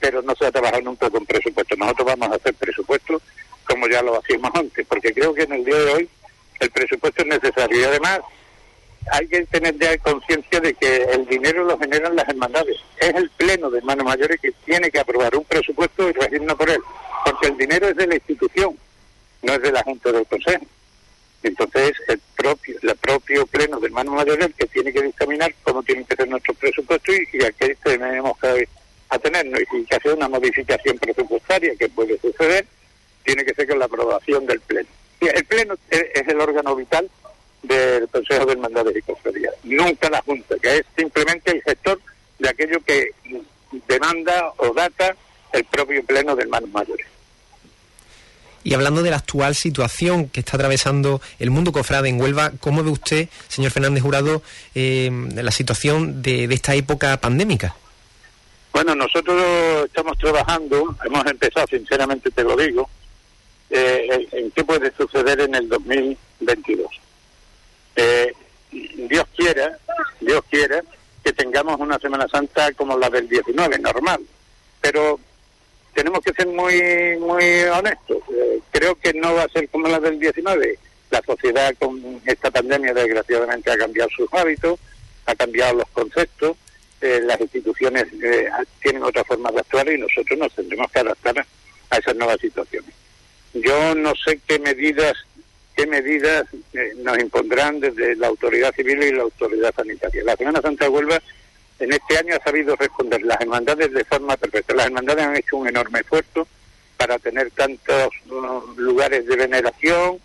pero 0.00 0.22
no 0.22 0.34
se 0.34 0.46
ha 0.46 0.52
trabajado 0.52 0.82
nunca 0.82 1.10
con 1.10 1.26
presupuesto. 1.26 1.76
Nosotros 1.76 2.06
vamos 2.06 2.30
a 2.32 2.36
hacer 2.36 2.54
presupuesto 2.54 3.20
como 3.66 3.88
ya 3.88 4.00
lo 4.02 4.18
hacíamos 4.18 4.50
antes, 4.54 4.86
porque 4.86 5.12
creo 5.12 5.34
que 5.34 5.42
en 5.42 5.52
el 5.52 5.64
día 5.64 5.76
de 5.76 5.92
hoy 5.92 6.08
el 6.60 6.70
presupuesto 6.70 7.22
es 7.22 7.28
necesario. 7.28 7.80
Y 7.80 7.84
además, 7.84 8.20
hay 9.12 9.26
que 9.28 9.44
tener 9.46 9.76
ya 9.78 9.96
conciencia 9.98 10.60
de 10.60 10.74
que 10.74 11.02
el 11.04 11.26
dinero 11.26 11.64
lo 11.64 11.78
generan 11.78 12.16
las 12.16 12.28
hermandades. 12.28 12.76
Es 12.98 13.14
el 13.14 13.30
pleno 13.30 13.70
de 13.70 13.78
hermanos 13.78 14.04
mayores 14.04 14.40
que 14.40 14.52
tiene 14.64 14.90
que 14.90 15.00
aprobar 15.00 15.36
un 15.36 15.44
presupuesto 15.44 16.08
y 16.08 16.12
regirnos 16.12 16.56
por 16.56 16.70
él, 16.70 16.80
porque 17.26 17.48
el 17.48 17.56
dinero 17.56 17.88
es 17.88 17.96
de 17.96 18.06
la 18.06 18.14
institución, 18.14 18.78
no 19.42 19.52
es 19.52 19.60
de 19.60 19.72
la 19.72 19.82
Junta 19.82 20.12
del 20.12 20.24
Consejo. 20.26 20.64
Entonces, 21.42 21.92
el 22.06 22.20
propio, 22.36 22.76
el 22.80 22.96
propio 22.96 23.46
pleno 23.46 23.80
de 23.80 23.86
hermanos 23.88 24.14
mayores 24.14 24.50
que 24.56 24.66
tiene 24.66 24.92
que 24.92 25.02
dictaminar 25.02 25.52
cómo 25.64 25.82
tienen 25.82 26.04
que 26.04 26.14
ser 26.14 26.28
nuestros 26.28 26.56
presupuestos 26.56 27.12
y, 27.16 27.38
y 27.38 27.44
a 27.44 27.50
qué 27.50 27.76
tenemos 27.82 28.38
que 28.38 28.68
atenernos. 29.08 29.60
Y 29.60 29.84
si 29.84 29.94
hacer 29.94 30.14
una 30.14 30.28
modificación 30.28 30.98
presupuestaria 30.98 31.74
que 31.74 31.88
puede 31.88 32.16
suceder, 32.20 32.64
tiene 33.24 33.44
que 33.44 33.54
ser 33.54 33.66
con 33.66 33.80
la 33.80 33.86
aprobación 33.86 34.46
del 34.46 34.60
pleno. 34.60 34.88
el 35.20 35.44
pleno 35.46 35.74
es 35.90 36.28
el 36.28 36.40
órgano 36.40 36.76
vital 36.76 37.10
del 37.64 38.06
Consejo 38.06 38.46
de 38.46 38.52
Hermandades 38.52 38.96
y 38.96 39.02
Cofradías, 39.02 39.54
nunca 39.64 40.08
la 40.10 40.22
Junta, 40.22 40.54
que 40.62 40.76
es 40.76 40.84
simplemente 40.96 41.50
el 41.50 41.62
gestor 41.62 42.00
de 42.38 42.48
aquello 42.48 42.78
que 42.86 43.10
demanda 43.88 44.52
o 44.58 44.72
data 44.72 45.16
el 45.56 45.64
propio 45.64 46.04
Pleno 46.04 46.36
de 46.36 46.42
Hermanos 46.42 46.70
Mayores. 46.70 47.05
Y 48.66 48.74
hablando 48.74 49.04
de 49.04 49.10
la 49.10 49.18
actual 49.18 49.54
situación 49.54 50.28
que 50.28 50.40
está 50.40 50.56
atravesando 50.56 51.20
el 51.38 51.52
mundo 51.52 51.70
cofrade 51.70 52.08
en 52.08 52.20
Huelva, 52.20 52.50
¿cómo 52.58 52.82
ve 52.82 52.90
usted, 52.90 53.28
señor 53.46 53.70
Fernández 53.70 54.02
Jurado, 54.02 54.42
eh, 54.74 55.08
la 55.36 55.52
situación 55.52 56.20
de, 56.20 56.46
esta 56.46 56.74
época 56.74 57.16
pandémica? 57.18 57.76
Bueno, 58.72 58.96
nosotros 58.96 59.84
estamos 59.84 60.18
trabajando, 60.18 60.96
hemos 61.04 61.24
empezado, 61.26 61.68
sinceramente 61.68 62.28
te 62.32 62.42
lo 62.42 62.56
digo, 62.56 62.90
eh, 63.70 64.26
en 64.32 64.50
qué 64.50 64.64
puede 64.64 64.92
suceder 64.96 65.42
en 65.42 65.54
el 65.54 65.68
2022. 65.68 66.88
Eh, 67.94 68.32
Dios 68.72 69.26
quiera, 69.36 69.78
Dios 70.20 70.42
quiera 70.50 70.82
que 71.22 71.32
tengamos 71.32 71.78
una 71.78 72.00
Semana 72.00 72.26
Santa 72.26 72.72
como 72.72 72.98
la 72.98 73.10
del 73.10 73.28
19, 73.28 73.78
normal. 73.78 74.22
Pero 74.80 75.20
tenemos 75.96 76.20
que 76.20 76.32
ser 76.34 76.46
muy 76.46 77.16
muy 77.18 77.64
honestos. 77.64 78.18
Eh, 78.30 78.60
creo 78.70 78.94
que 78.96 79.14
no 79.14 79.34
va 79.34 79.44
a 79.44 79.48
ser 79.48 79.68
como 79.70 79.88
la 79.88 79.98
del 79.98 80.20
19. 80.20 80.78
La 81.10 81.22
sociedad 81.22 81.74
con 81.78 82.20
esta 82.26 82.50
pandemia 82.50 82.92
desgraciadamente 82.92 83.72
ha 83.72 83.78
cambiado 83.78 84.10
sus 84.14 84.32
hábitos, 84.34 84.78
ha 85.24 85.34
cambiado 85.34 85.78
los 85.78 85.88
conceptos, 85.88 86.56
eh, 87.00 87.20
las 87.24 87.40
instituciones 87.40 88.06
eh, 88.22 88.48
tienen 88.82 89.02
otra 89.02 89.24
forma 89.24 89.50
de 89.50 89.60
actuar 89.60 89.90
y 89.90 89.98
nosotros 89.98 90.38
nos 90.38 90.52
tendremos 90.52 90.90
que 90.92 90.98
adaptar 90.98 91.46
a 91.90 91.96
esas 91.96 92.14
nuevas 92.14 92.40
situaciones. 92.40 92.90
Yo 93.54 93.94
no 93.94 94.12
sé 94.14 94.38
qué 94.46 94.58
medidas 94.58 95.14
qué 95.74 95.86
medidas 95.86 96.46
nos 96.96 97.18
impondrán 97.18 97.80
desde 97.80 98.16
la 98.16 98.28
autoridad 98.28 98.74
civil 98.74 99.02
y 99.02 99.12
la 99.12 99.24
autoridad 99.24 99.74
sanitaria. 99.74 100.24
La 100.24 100.36
Semana 100.36 100.62
Santa 100.62 100.86
de 100.86 100.90
Huelva 100.90 101.22
en 101.78 101.92
este 101.92 102.18
año 102.18 102.34
ha 102.34 102.42
sabido 102.42 102.74
responder 102.76 103.22
las 103.22 103.40
hermandades 103.40 103.92
de 103.92 104.04
forma 104.04 104.36
perfecta. 104.36 104.74
Las 104.74 104.86
hermandades 104.86 105.24
han 105.24 105.36
hecho 105.36 105.56
un 105.56 105.68
enorme 105.68 106.00
esfuerzo 106.00 106.46
para 106.96 107.18
tener 107.18 107.50
tantos 107.50 108.08
uh, 108.30 108.80
lugares 108.80 109.26
de 109.26 109.36
veneración. 109.36 110.18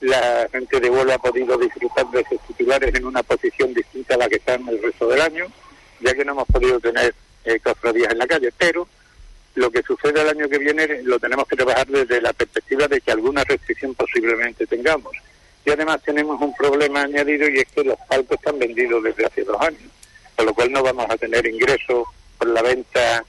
La 0.00 0.48
gente 0.52 0.78
de 0.78 0.90
Huelva 0.90 1.14
ha 1.14 1.18
podido 1.18 1.56
disfrutar 1.56 2.06
de 2.10 2.24
sus 2.24 2.40
titulares 2.42 2.94
en 2.94 3.06
una 3.06 3.22
posición 3.22 3.72
distinta 3.72 4.14
a 4.14 4.18
la 4.18 4.28
que 4.28 4.36
está 4.36 4.54
en 4.54 4.68
el 4.68 4.82
resto 4.82 5.08
del 5.08 5.20
año, 5.22 5.46
ya 6.00 6.14
que 6.14 6.24
no 6.24 6.32
hemos 6.32 6.46
podido 6.46 6.78
tener 6.78 7.14
eh, 7.44 7.58
cofradías 7.60 8.12
en 8.12 8.18
la 8.18 8.26
calle. 8.26 8.52
Pero 8.56 8.86
lo 9.54 9.70
que 9.70 9.82
sucede 9.82 10.20
el 10.20 10.28
año 10.28 10.48
que 10.48 10.58
viene 10.58 11.02
lo 11.02 11.18
tenemos 11.18 11.48
que 11.48 11.56
trabajar 11.56 11.86
desde 11.86 12.20
la 12.20 12.32
perspectiva 12.34 12.86
de 12.86 13.00
que 13.00 13.10
alguna 13.10 13.42
restricción 13.44 13.94
posiblemente 13.94 14.66
tengamos. 14.66 15.16
Y 15.64 15.70
además 15.70 16.02
tenemos 16.04 16.40
un 16.40 16.54
problema 16.54 17.02
añadido 17.02 17.48
y 17.48 17.58
es 17.58 17.66
que 17.74 17.82
los 17.82 17.98
palcos 18.08 18.38
están 18.38 18.58
vendidos 18.58 19.02
desde 19.02 19.26
hace 19.26 19.42
dos 19.42 19.60
años 19.60 19.90
con 20.38 20.46
lo 20.46 20.54
cual 20.54 20.70
no 20.70 20.84
vamos 20.84 21.04
a 21.10 21.16
tener 21.16 21.44
ingresos 21.48 22.06
por 22.38 22.46
la 22.46 22.62
venta 22.62 23.24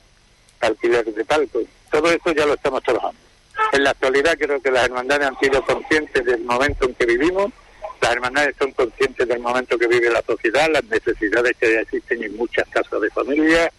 alquileres 0.60 1.16
de 1.16 1.26
palcos. 1.26 1.64
Todo 1.90 2.12
eso 2.12 2.32
ya 2.34 2.46
lo 2.46 2.54
estamos 2.54 2.84
trabajando. 2.84 3.20
En 3.74 3.84
la 3.84 3.90
actualidad 3.90 4.38
creo 4.38 4.62
que 4.62 4.70
las 4.70 4.86
hermandades 4.86 5.28
han 5.28 5.40
sido 5.40 5.66
conscientes 5.66 6.24
del 6.24 6.44
momento 6.44 6.86
en 6.86 6.94
que 6.94 7.08
vivimos, 7.08 7.52
las 8.00 8.12
hermandades 8.12 8.56
son 8.60 8.72
conscientes 8.74 9.28
del 9.28 9.40
momento 9.40 9.76
que 9.80 9.88
vive 9.88 10.12
la 10.12 10.22
sociedad, 10.22 10.70
las 10.72 10.84
necesidades 10.84 11.58
que 11.60 11.80
existen 11.80 12.22
en 12.22 12.38
muchas 12.38 12.68
casas 12.70 13.02
de 13.02 13.10
familia, 13.10 13.72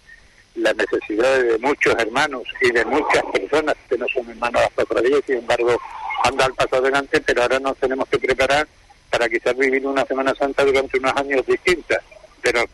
las 0.57 0.75
necesidades 0.75 1.53
de 1.53 1.59
muchos 1.59 1.95
hermanos 2.01 2.43
y 2.61 2.73
de 2.73 2.85
muchas 2.85 3.23
personas 3.33 3.77
que 3.89 3.97
no 3.97 4.07
son 4.09 4.29
hermanos 4.29 4.63
de 4.77 4.95
las 4.95 5.21
y 5.21 5.23
sin 5.25 5.37
embargo 5.37 5.81
han 6.25 6.37
dado 6.37 6.51
el 6.51 6.57
paso 6.57 6.77
adelante, 6.79 7.21
pero 7.21 7.43
ahora 7.43 7.61
nos 7.61 7.77
tenemos 7.77 8.09
que 8.09 8.19
preparar 8.19 8.67
para 9.09 9.29
quizás 9.29 9.57
vivir 9.57 9.87
una 9.87 10.05
Semana 10.05 10.35
Santa 10.35 10.65
durante 10.65 10.99
unos 10.99 11.17
años 11.17 11.47
distintas, 11.47 12.03
pero 12.43 12.65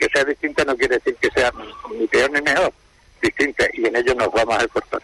que 0.00 0.08
sea 0.08 0.24
distinta 0.24 0.64
no 0.64 0.76
quiere 0.76 0.96
decir 0.96 1.14
que 1.20 1.28
sea 1.30 1.52
ni 1.96 2.06
peor 2.06 2.30
ni 2.32 2.40
mejor, 2.40 2.72
distinta, 3.20 3.66
y 3.74 3.86
en 3.86 3.96
ello 3.96 4.14
nos 4.14 4.32
vamos 4.32 4.58
a 4.58 4.64
esforzar. 4.64 5.02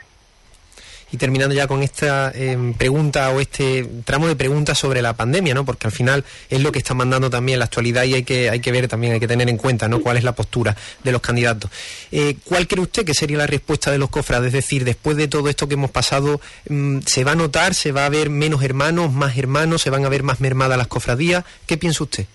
Y 1.12 1.18
terminando 1.18 1.54
ya 1.54 1.68
con 1.68 1.84
esta 1.84 2.32
em, 2.34 2.74
pregunta 2.74 3.30
o 3.30 3.38
este 3.38 3.88
tramo 4.04 4.26
de 4.26 4.34
preguntas 4.34 4.76
sobre 4.76 5.02
la 5.02 5.12
pandemia, 5.12 5.54
¿no? 5.54 5.64
Porque 5.64 5.86
al 5.86 5.92
final 5.92 6.24
es 6.50 6.60
lo 6.60 6.72
que 6.72 6.78
está 6.78 6.94
mandando 6.94 7.30
también 7.30 7.60
la 7.60 7.66
actualidad 7.66 8.02
y 8.04 8.14
hay 8.14 8.22
que, 8.24 8.50
hay 8.50 8.58
que 8.58 8.72
ver 8.72 8.88
también, 8.88 9.12
hay 9.12 9.20
que 9.20 9.28
tener 9.28 9.48
en 9.48 9.56
cuenta, 9.56 9.86
¿no? 9.86 10.00
Cuál 10.00 10.16
es 10.16 10.24
la 10.24 10.34
postura 10.34 10.76
de 11.04 11.12
los 11.12 11.20
candidatos. 11.20 11.70
Eh, 12.10 12.38
¿Cuál 12.42 12.66
cree 12.66 12.82
usted 12.82 13.04
que 13.04 13.14
sería 13.14 13.38
la 13.38 13.46
respuesta 13.46 13.92
de 13.92 13.98
los 13.98 14.10
cofrades? 14.10 14.48
Es 14.48 14.52
decir, 14.54 14.84
después 14.84 15.16
de 15.16 15.28
todo 15.28 15.48
esto 15.48 15.68
que 15.68 15.74
hemos 15.74 15.92
pasado, 15.92 16.40
em, 16.68 17.00
¿se 17.02 17.22
va 17.22 17.32
a 17.32 17.36
notar, 17.36 17.74
se 17.74 17.92
va 17.92 18.06
a 18.06 18.08
ver 18.08 18.28
menos 18.28 18.64
hermanos, 18.64 19.12
más 19.12 19.38
hermanos, 19.38 19.82
se 19.82 19.90
van 19.90 20.04
a 20.04 20.08
ver 20.08 20.24
más 20.24 20.40
mermadas 20.40 20.76
las 20.76 20.88
cofradías? 20.88 21.44
¿Qué 21.66 21.76
piensa 21.76 22.02
usted? 22.02 22.26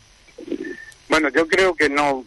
Bueno, 1.11 1.27
yo 1.27 1.45
creo 1.45 1.75
que 1.75 1.89
no, 1.89 2.23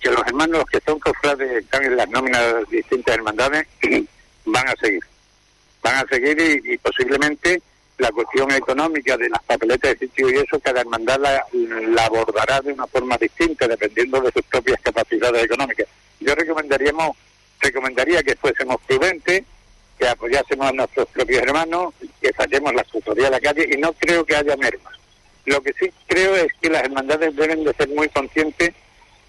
que 0.00 0.08
los 0.08 0.24
hermanos 0.28 0.64
que 0.70 0.78
son 0.86 1.00
cofrades 1.00 1.64
están 1.64 1.82
en 1.82 1.96
las 1.96 2.08
nóminas 2.08 2.40
de 2.70 2.76
distintas 2.76 3.16
hermandades 3.16 3.66
van 4.44 4.68
a 4.68 4.74
seguir. 4.80 5.02
Van 5.82 5.96
a 5.96 6.08
seguir 6.08 6.62
y, 6.64 6.78
posiblemente 6.78 7.60
la 7.98 8.12
cuestión 8.12 8.52
económica 8.52 9.16
de 9.16 9.28
las 9.28 9.42
papeletas 9.42 9.98
de 9.98 10.06
sitio 10.06 10.30
y 10.30 10.36
eso, 10.36 10.60
cada 10.60 10.82
hermandad 10.82 11.18
la, 11.18 12.04
abordará 12.04 12.60
de 12.60 12.72
una 12.72 12.86
forma 12.86 13.16
distinta 13.16 13.66
dependiendo 13.66 14.20
de 14.20 14.30
sus 14.30 14.42
propias 14.42 14.80
capacidades 14.82 15.42
económicas. 15.42 15.88
Yo 16.20 16.32
recomendaríamos, 16.36 17.16
recomendaría 17.58 18.22
que 18.22 18.36
fuésemos 18.36 18.76
prudentes, 18.86 19.42
que 19.98 20.06
apoyásemos 20.06 20.68
a 20.68 20.72
nuestros 20.72 21.08
propios 21.08 21.42
hermanos, 21.42 21.92
que 22.20 22.32
saquemos 22.32 22.72
la 22.72 22.82
asesoría 22.82 23.26
a 23.26 23.30
la 23.32 23.40
calle 23.40 23.68
y 23.68 23.78
no 23.78 23.92
creo 23.94 24.24
que 24.24 24.36
haya 24.36 24.56
mermas. 24.56 25.01
Lo 25.44 25.60
que 25.60 25.72
sí 25.72 25.92
creo 26.06 26.36
es 26.36 26.52
que 26.60 26.70
las 26.70 26.84
hermandades 26.84 27.34
deben 27.34 27.64
de 27.64 27.72
ser 27.74 27.88
muy 27.88 28.08
conscientes 28.08 28.72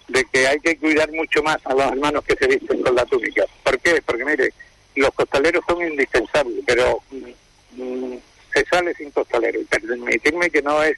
de 0.07 0.25
que 0.25 0.47
hay 0.47 0.59
que 0.59 0.77
cuidar 0.77 1.11
mucho 1.11 1.41
más 1.41 1.57
a 1.65 1.73
los 1.73 1.91
hermanos 1.91 2.23
que 2.23 2.35
se 2.35 2.47
visten 2.47 2.81
con 2.81 2.95
la 2.95 3.05
túnica. 3.05 3.45
¿Por 3.63 3.79
qué? 3.79 4.01
Porque 4.05 4.25
mire, 4.25 4.53
los 4.95 5.11
costaleros 5.13 5.63
son 5.67 5.81
indispensables, 5.81 6.63
pero 6.67 7.01
mm, 7.11 8.15
se 8.53 8.65
sale 8.65 8.93
sin 8.93 9.09
costalero. 9.11 9.59
Y 9.59 9.65
permitirme 9.65 10.49
que 10.51 10.61
no 10.61 10.83
es 10.83 10.97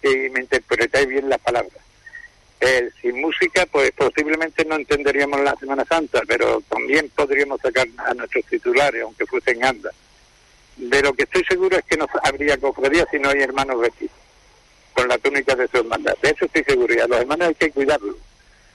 que 0.00 0.30
me 0.30 0.40
interpretáis 0.40 1.08
bien 1.08 1.28
las 1.28 1.40
palabras. 1.40 1.82
Eh, 2.60 2.88
sin 3.02 3.20
música, 3.20 3.66
pues 3.66 3.90
posiblemente 3.92 4.64
no 4.64 4.76
entenderíamos 4.76 5.40
la 5.40 5.56
Semana 5.56 5.84
Santa, 5.84 6.22
pero 6.26 6.62
también 6.68 7.10
podríamos 7.14 7.60
sacar 7.60 7.86
a 8.06 8.14
nuestros 8.14 8.44
titulares, 8.46 9.02
aunque 9.02 9.26
fuesen 9.26 9.64
andas. 9.64 9.94
De 10.76 11.02
lo 11.02 11.12
que 11.12 11.24
estoy 11.24 11.44
seguro 11.44 11.76
es 11.76 11.84
que 11.84 11.96
no 11.96 12.06
habría 12.22 12.56
cofradía 12.56 13.06
si 13.10 13.18
no 13.18 13.30
hay 13.30 13.40
hermanos 13.40 13.80
vestidos 13.80 14.23
la 15.14 15.18
túnica 15.18 15.54
de 15.54 15.68
su 15.68 15.78
hermandad. 15.78 16.14
De 16.22 16.30
eso 16.30 16.44
estoy 16.44 16.64
seguro. 16.64 16.94
Y 16.94 16.98
a 16.98 17.06
los 17.06 17.20
hermanos 17.20 17.48
hay 17.48 17.54
que 17.54 17.70
cuidarlos, 17.70 18.16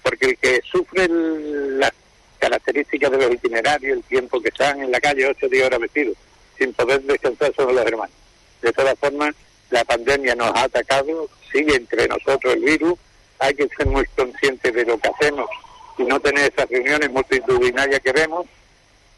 porque 0.01 0.25
el 0.27 0.37
que 0.37 0.61
sufre 0.71 1.07
las 1.09 1.91
características 2.39 3.11
de 3.11 3.17
los 3.17 3.31
itinerarios, 3.31 3.97
el 3.97 4.03
tiempo 4.03 4.41
que 4.41 4.49
están 4.49 4.81
en 4.81 4.91
la 4.91 5.01
calle, 5.01 5.27
ocho 5.27 5.47
días 5.49 5.67
horas 5.67 5.81
vestidos, 5.81 6.15
sin 6.57 6.73
poder 6.73 7.01
descansar 7.03 7.53
son 7.55 7.75
los 7.75 7.85
hermanos. 7.85 8.15
De 8.61 8.71
todas 8.71 8.97
formas, 8.97 9.35
la 9.69 9.83
pandemia 9.83 10.35
nos 10.35 10.55
ha 10.55 10.63
atacado, 10.63 11.29
sigue 11.51 11.75
entre 11.75 12.07
nosotros 12.07 12.53
el 12.53 12.61
virus, 12.61 12.93
hay 13.39 13.53
que 13.53 13.67
ser 13.67 13.87
muy 13.87 14.05
conscientes 14.15 14.73
de 14.73 14.85
lo 14.85 14.97
que 14.97 15.09
hacemos 15.09 15.49
y 15.97 16.03
no 16.03 16.19
tener 16.19 16.51
esas 16.51 16.69
reuniones 16.69 17.11
multitudinarias 17.11 17.99
que 17.99 18.11
vemos, 18.13 18.45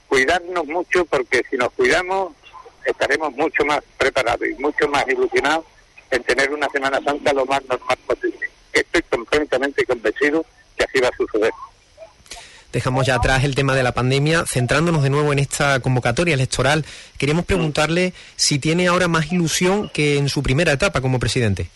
cuidarnos 0.08 0.66
mucho 0.66 1.06
porque 1.06 1.44
si 1.50 1.58
nos 1.58 1.72
cuidamos 1.74 2.34
estaremos 2.86 3.32
mucho 3.34 3.63
más 3.63 3.82
preparados 3.98 4.48
y 4.48 4.56
mucho 4.56 4.88
más 4.88 5.08
ilusionados 5.08 5.63
en 6.12 6.24
tener 6.24 6.51
una 6.51 6.68
Semana 6.70 7.01
Santa 7.03 7.34
lo 7.34 7.46
más 7.46 7.62
normal 7.68 7.98
posible. 8.06 8.50
Estoy 8.74 9.01
completamente 9.03 9.86
convencido 9.86 10.46
que 10.77 10.84
así 10.84 11.00
va 11.00 11.08
a 11.08 11.18
suceder. 11.18 11.51
Dejamos 12.72 13.06
ya 13.06 13.15
atrás 13.15 13.44
el 13.44 13.53
tema 13.53 13.75
de 13.75 13.84
la 13.84 13.91
pandemia, 13.91 14.46
centrándonos 14.48 15.03
de 15.03 15.10
nuevo 15.10 15.34
en 15.34 15.39
esta 15.39 15.82
convocatoria 15.82 16.34
electoral. 16.34 16.86
Queríamos 17.18 17.46
preguntarle 17.46 18.13
si 18.38 18.60
tiene 18.60 18.88
ahora 18.88 19.10
más 19.10 19.32
ilusión 19.32 19.89
que 19.89 20.18
en 20.18 20.30
su 20.30 20.41
primera 20.41 20.72
etapa 20.72 21.01
como 21.01 21.20
presidente. 21.20 21.70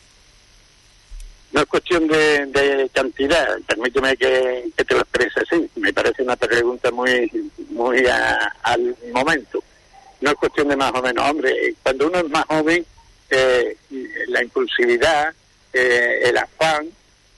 No 1.52 1.62
es 1.62 1.68
cuestión 1.68 2.08
de, 2.08 2.90
cantidad, 2.94 3.48
permíteme 3.66 4.16
que, 4.18 4.70
te 4.76 4.94
lo 4.94 5.02
exprese 5.02 5.40
así. 5.40 5.70
Me 5.76 5.92
parece 5.92 6.24
una 6.24 6.36
pregunta 6.36 6.92
muy, 6.92 7.30
muy 7.70 8.04
al 8.64 8.96
momento. 9.14 9.64
No 10.22 10.32
es 10.32 10.36
cuestión 10.38 10.70
de 10.70 10.78
más 10.78 10.92
o 10.94 11.02
menos. 11.02 11.30
Hombre, 11.30 11.76
cuando 11.84 12.08
uno 12.08 12.20
es 12.20 12.30
más 12.30 12.46
joven, 12.46 12.86
eh, 13.36 13.78
la 14.28 14.42
impulsividad, 14.42 15.34
eh, 15.74 16.22
el 16.24 16.38
afán, 16.38 16.88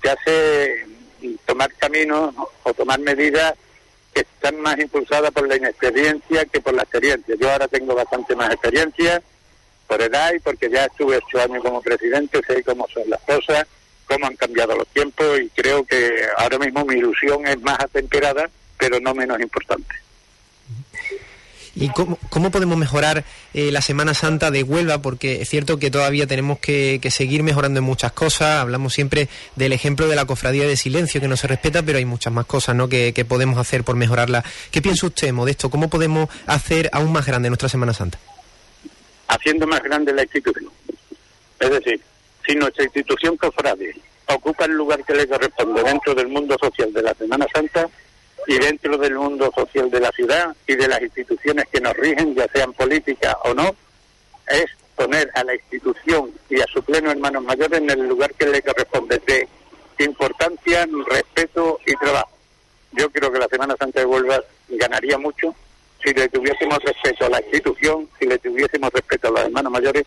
te 0.02 0.10
hace 0.10 0.86
tomar 1.46 1.74
caminos 1.74 2.34
o 2.64 2.74
tomar 2.74 3.00
medidas 3.00 3.56
que 4.14 4.22
están 4.22 4.60
más 4.62 4.78
impulsadas 4.80 5.32
por 5.32 5.48
la 5.48 5.56
inexperiencia 5.56 6.46
que 6.46 6.62
por 6.62 6.74
la 6.74 6.84
experiencia. 6.84 7.36
Yo 7.40 7.52
ahora 7.52 7.68
tengo 7.68 7.96
bastante 7.96 8.36
más 8.36 8.52
experiencia 8.52 9.22
por 9.88 10.02
edad 10.02 10.34
y 10.34 10.40
porque 10.40 10.70
ya 10.70 10.86
estuve 10.86 11.18
ocho 11.18 11.42
años 11.42 11.64
como 11.64 11.82
presidente, 11.82 12.42
sé 12.46 12.64
cómo 12.64 12.88
son 12.94 13.10
las 13.10 13.22
cosas, 13.22 13.66
cómo 14.06 14.28
han 14.28 14.36
cambiado 14.36 14.76
los 14.76 14.88
tiempos 14.90 15.40
y 15.40 15.50
creo 15.50 15.84
que 15.86 16.28
ahora 16.38 16.60
mismo 16.60 16.86
mi 16.86 16.96
ilusión 16.96 17.46
es 17.48 17.60
más 17.62 17.80
atemperada, 17.80 18.50
pero 18.78 19.00
no 19.00 19.14
menos 19.14 19.40
importante. 19.40 20.07
¿Y 21.80 21.90
cómo, 21.90 22.50
podemos 22.50 22.76
mejorar 22.76 23.24
eh, 23.54 23.72
la 23.72 23.82
Semana 23.82 24.16
Santa 24.16 24.50
de 24.50 24.64
Huelva? 24.64 25.02
Porque 25.02 25.44
es 25.44 25.50
cierto 25.50 25.78
que 25.78 25.92
todavía 25.92 26.26
tenemos 26.26 26.58
que, 26.58 27.00
seguir 27.12 27.44
mejorando 27.44 27.80
en 27.80 27.84
muchas 27.84 28.12
cosas. 28.14 28.62
Hablamos 28.62 28.94
siempre 28.94 29.30
del 29.56 29.74
ejemplo 29.74 30.08
de 30.08 30.16
la 30.16 30.26
cofradía 30.26 30.68
de 30.68 30.76
silencio, 30.76 31.22
que 31.22 31.28
no 31.28 31.38
se 31.38 31.48
respeta, 31.48 31.84
pero 31.84 32.00
hay 32.00 32.06
muchas 32.06 32.34
más 32.34 32.48
cosas 32.48 32.76
¿no? 32.76 32.90
que, 32.90 33.14
podemos 33.28 33.60
hacer 33.60 33.84
por 33.84 33.96
mejorarla. 33.96 34.44
¿Qué 34.72 34.82
piensa 34.82 35.06
usted, 35.06 35.32
Modesto? 35.32 35.70
¿Cómo 35.70 35.88
podemos 35.88 36.30
hacer 36.48 36.90
aún 36.94 37.12
más 37.12 37.26
grande 37.26 37.50
nuestra 37.50 37.70
Semana 37.70 37.94
Santa? 37.94 38.18
Haciendo 39.28 39.68
más 39.68 39.84
grande 39.84 40.14
la 40.14 40.24
institución. 40.24 40.72
Es 41.60 41.70
decir, 41.70 42.02
si 42.48 42.56
nuestra 42.56 42.86
institución 42.86 43.38
cofrade 43.38 43.94
ocupa 44.28 44.66
el 44.66 44.72
lugar 44.72 45.04
que 45.06 45.14
le 45.14 45.28
corresponde 45.28 45.84
dentro 45.84 46.16
del 46.16 46.28
mundo 46.28 46.58
social 46.60 46.92
de 46.92 47.04
la 47.04 47.14
Semana 47.14 47.46
Santa, 47.54 47.88
y 48.48 48.58
dentro 48.58 48.98
del 48.98 49.16
mundo 49.16 49.52
social 49.54 49.92
de 49.92 50.00
la 50.00 50.12
ciudad 50.12 50.56
y 50.66 50.76
de 50.76 50.88
las 50.88 51.02
instituciones 51.02 51.66
que 51.68 51.82
nos 51.82 51.94
rigen, 51.98 52.34
ya 52.34 52.48
sean 52.54 52.72
políticas 52.74 53.36
o 53.44 53.54
no, 53.54 53.76
es 54.48 54.66
poner 54.96 55.30
a 55.36 55.44
la 55.44 55.54
institución 55.54 56.32
y 56.50 56.62
a 56.62 56.66
su 56.68 56.82
pleno 56.82 57.12
hermanos 57.12 57.44
mayores 57.44 57.80
en 57.80 57.90
el 57.90 58.08
lugar 58.08 58.34
que 58.34 58.48
le 58.48 58.62
corresponde 58.62 59.22
de 59.28 59.48
importancia, 60.06 60.88
respeto 61.08 61.80
y 61.86 61.94
trabajo. 61.98 62.30
Yo 62.94 63.10
creo 63.12 63.32
que 63.32 63.40
la 63.40 63.48
Semana 63.48 63.76
Santa 63.78 64.00
de 64.00 64.06
Huelva 64.06 64.42
ganaría 64.70 65.18
mucho 65.18 65.54
si 66.02 66.14
le 66.14 66.30
tuviésemos 66.30 66.80
respeto 66.84 67.26
a 67.26 67.30
la 67.30 67.42
institución, 67.42 68.08
si 68.18 68.28
le 68.28 68.38
tuviésemos 68.38 68.92
respeto 68.94 69.28
a 69.28 69.32
los 69.32 69.42
hermanos 69.42 69.72
mayores 69.74 70.06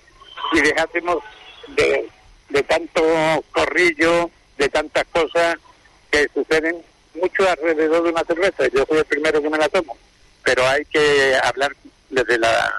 y 0.53 0.61
dejásemos 0.61 1.19
de, 1.69 2.09
de 2.49 2.63
tanto 2.63 3.03
corrillo, 3.53 4.31
de 4.57 4.69
tantas 4.71 5.05
cosas 5.13 5.57
que 6.11 6.27
suceden 6.33 6.83
mucho 7.15 7.49
alrededor 7.49 8.05
de 8.05 8.11
una 8.11 8.25
cerveza. 8.25 8.69
Yo 8.69 8.85
soy 8.87 8.99
el 8.99 9.05
primero 9.05 9.43
que 9.43 9.51
me 9.51 9.59
la 9.59 9.69
tomo, 9.69 9.97
pero 10.45 10.67
hay 10.67 10.85
que 10.87 11.37
hablar 11.43 11.75
desde 12.09 12.39
la, 12.39 12.73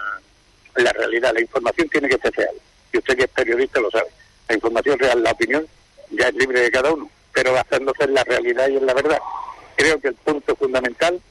la 0.75 0.91
realidad. 0.93 1.33
La 1.33 1.41
información 1.41 1.89
tiene 1.89 2.09
que 2.09 2.17
ser 2.17 2.33
real. 2.33 2.55
Y 2.93 2.97
usted 2.97 3.17
que 3.17 3.23
es 3.23 3.29
periodista 3.29 3.79
lo 3.79 3.91
sabe. 3.91 4.09
La 4.47 4.55
información 4.55 4.99
real, 4.99 5.23
la 5.23 5.31
opinión, 5.31 5.67
ya 6.11 6.27
es 6.27 6.35
libre 6.35 6.61
de 6.61 6.71
cada 6.71 6.91
uno, 6.91 7.09
pero 7.33 7.53
basándose 7.53 8.03
en 8.03 8.13
la 8.13 8.23
realidad 8.23 8.67
y 8.69 8.77
en 8.77 8.85
la 8.85 8.93
verdad. 8.93 9.19
Creo 9.75 9.99
que 9.99 10.09
el 10.09 10.15
punto 10.15 10.55
fundamental 10.55 11.21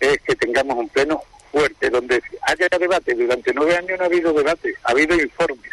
es 0.00 0.20
que 0.22 0.34
tengamos 0.34 0.76
un 0.76 0.88
pleno 0.88 1.22
fuerte, 1.50 1.90
donde 1.90 2.22
haya 2.42 2.68
debate. 2.78 3.14
Durante 3.14 3.52
nueve 3.52 3.76
años 3.76 3.98
no 3.98 4.04
ha 4.04 4.06
habido 4.06 4.32
debate, 4.32 4.74
ha 4.84 4.92
habido 4.92 5.14
informes. 5.14 5.70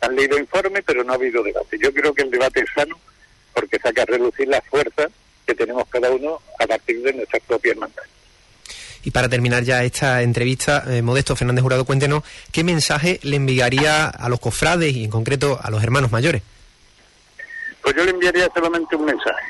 Han 0.00 0.16
leído 0.16 0.36
informes, 0.36 0.82
pero 0.84 1.04
no 1.04 1.12
ha 1.12 1.16
habido 1.16 1.42
debate. 1.44 1.78
Yo 1.78 1.92
creo 1.94 2.12
que 2.12 2.22
el 2.22 2.30
debate 2.30 2.60
es 2.60 2.70
sano 2.74 2.98
porque 3.54 3.78
saca 3.78 4.02
a 4.02 4.06
relucir 4.06 4.48
las 4.48 4.64
fuerzas 4.66 5.12
tenemos 5.62 5.86
cada 5.88 6.10
uno 6.10 6.40
a 6.58 6.66
partir 6.66 7.00
de 7.02 7.12
nuestras 7.12 7.40
propias 7.44 7.76
mandatas. 7.76 8.10
Y 9.04 9.10
para 9.10 9.28
terminar 9.28 9.62
ya 9.62 9.84
esta 9.84 10.22
entrevista, 10.22 10.84
eh, 10.88 11.02
Modesto 11.02 11.36
Fernández 11.36 11.62
Jurado, 11.62 11.84
cuéntenos 11.84 12.22
qué 12.50 12.64
mensaje 12.64 13.20
le 13.22 13.36
enviaría 13.36 14.08
a 14.08 14.28
los 14.28 14.40
cofrades 14.40 14.94
y 14.94 15.04
en 15.04 15.10
concreto 15.10 15.58
a 15.60 15.70
los 15.70 15.82
hermanos 15.82 16.10
mayores. 16.10 16.42
Pues 17.80 17.94
yo 17.96 18.04
le 18.04 18.10
enviaría 18.10 18.48
solamente 18.54 18.96
un 18.96 19.04
mensaje. 19.04 19.44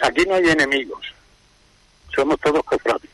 Aquí 0.00 0.24
no 0.26 0.34
hay 0.34 0.48
enemigos, 0.48 1.00
somos 2.14 2.38
todos 2.40 2.62
cofrades. 2.64 3.10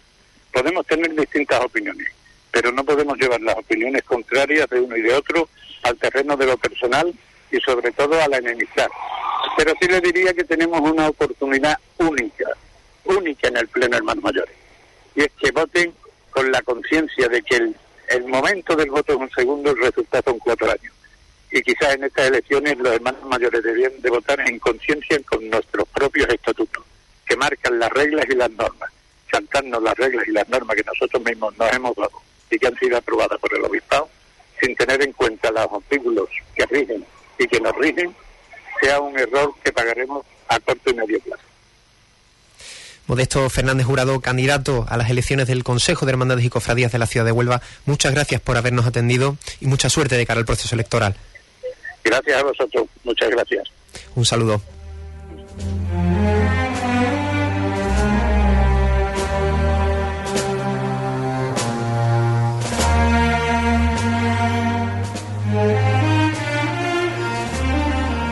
Podemos 0.52 0.86
tener 0.86 1.14
distintas 1.14 1.60
opiniones, 1.64 2.08
pero 2.50 2.72
no 2.72 2.84
podemos 2.84 3.16
llevar 3.18 3.40
las 3.40 3.56
opiniones 3.56 4.02
contrarias 4.04 4.68
de 4.68 4.80
uno 4.80 4.96
y 4.96 5.02
de 5.02 5.14
otro 5.14 5.48
al 5.82 5.96
terreno 5.96 6.36
de 6.36 6.46
lo 6.46 6.56
personal 6.58 7.12
y 7.52 7.60
sobre 7.60 7.92
todo 7.92 8.20
a 8.20 8.28
la 8.28 8.38
enemistad. 8.38 8.88
Pero 9.56 9.72
sí 9.80 9.86
le 9.86 10.00
diría 10.00 10.32
que 10.34 10.44
tenemos 10.44 10.80
una 10.80 11.08
oportunidad 11.08 11.78
única, 11.98 12.48
única 13.04 13.48
en 13.48 13.56
el 13.58 13.68
Pleno 13.68 13.96
Hermanos 13.96 14.24
Mayores, 14.24 14.56
y 15.14 15.22
es 15.22 15.30
que 15.38 15.50
voten 15.52 15.92
con 16.30 16.50
la 16.50 16.62
conciencia 16.62 17.28
de 17.28 17.42
que 17.42 17.56
el, 17.56 17.76
el 18.08 18.24
momento 18.26 18.74
del 18.74 18.90
voto 18.90 19.12
es 19.12 19.18
un 19.18 19.30
segundo, 19.30 19.70
el 19.70 19.80
resultado 19.80 20.22
son 20.26 20.38
cuatro 20.38 20.70
años. 20.70 20.92
Y 21.50 21.60
quizás 21.60 21.94
en 21.94 22.04
estas 22.04 22.28
elecciones 22.28 22.78
los 22.78 22.94
hermanos 22.94 23.22
mayores 23.24 23.62
deberían 23.62 23.92
de 24.00 24.08
votar 24.08 24.40
en 24.40 24.58
conciencia 24.58 25.20
con 25.28 25.48
nuestros 25.50 25.86
propios 25.88 26.28
estatutos, 26.30 26.82
que 27.26 27.36
marcan 27.36 27.78
las 27.78 27.90
reglas 27.90 28.24
y 28.30 28.34
las 28.34 28.50
normas, 28.52 28.90
chantarnos 29.30 29.82
las 29.82 29.94
reglas 29.96 30.26
y 30.26 30.32
las 30.32 30.48
normas 30.48 30.76
que 30.76 30.84
nosotros 30.84 31.22
mismos 31.22 31.56
nos 31.58 31.70
hemos 31.72 31.94
dado 31.94 32.22
y 32.50 32.58
que 32.58 32.66
han 32.66 32.78
sido 32.78 32.96
aprobadas 32.96 33.38
por 33.38 33.54
el 33.54 33.64
obispado, 33.64 34.08
sin 34.60 34.74
tener 34.76 35.02
en 35.02 35.12
cuenta 35.12 35.50
los 35.50 35.66
artículos 35.70 36.28
que 36.54 36.64
rigen 36.66 37.04
y 37.38 37.46
que 37.46 37.60
nos 37.60 37.74
rigen, 37.76 38.14
sea 38.80 39.00
un 39.00 39.18
error 39.18 39.52
que 39.62 39.72
pagaremos 39.72 40.24
a 40.48 40.60
corto 40.60 40.90
y 40.90 40.94
medio 40.94 41.20
plazo. 41.20 41.42
Modesto 43.06 43.50
Fernández 43.50 43.86
Jurado, 43.86 44.20
candidato 44.20 44.86
a 44.88 44.96
las 44.96 45.10
elecciones 45.10 45.48
del 45.48 45.64
Consejo 45.64 46.06
de 46.06 46.12
Hermandades 46.12 46.44
y 46.44 46.50
Cofradías 46.50 46.92
de 46.92 46.98
la 46.98 47.06
ciudad 47.06 47.26
de 47.26 47.32
Huelva, 47.32 47.60
muchas 47.84 48.12
gracias 48.12 48.40
por 48.40 48.56
habernos 48.56 48.86
atendido 48.86 49.36
y 49.60 49.66
mucha 49.66 49.90
suerte 49.90 50.16
de 50.16 50.24
cara 50.24 50.38
al 50.38 50.46
proceso 50.46 50.74
electoral. 50.74 51.16
Gracias 52.04 52.40
a 52.40 52.44
vosotros, 52.44 52.86
muchas 53.04 53.30
gracias. 53.30 53.68
Un 54.14 54.24
saludo. 54.24 54.62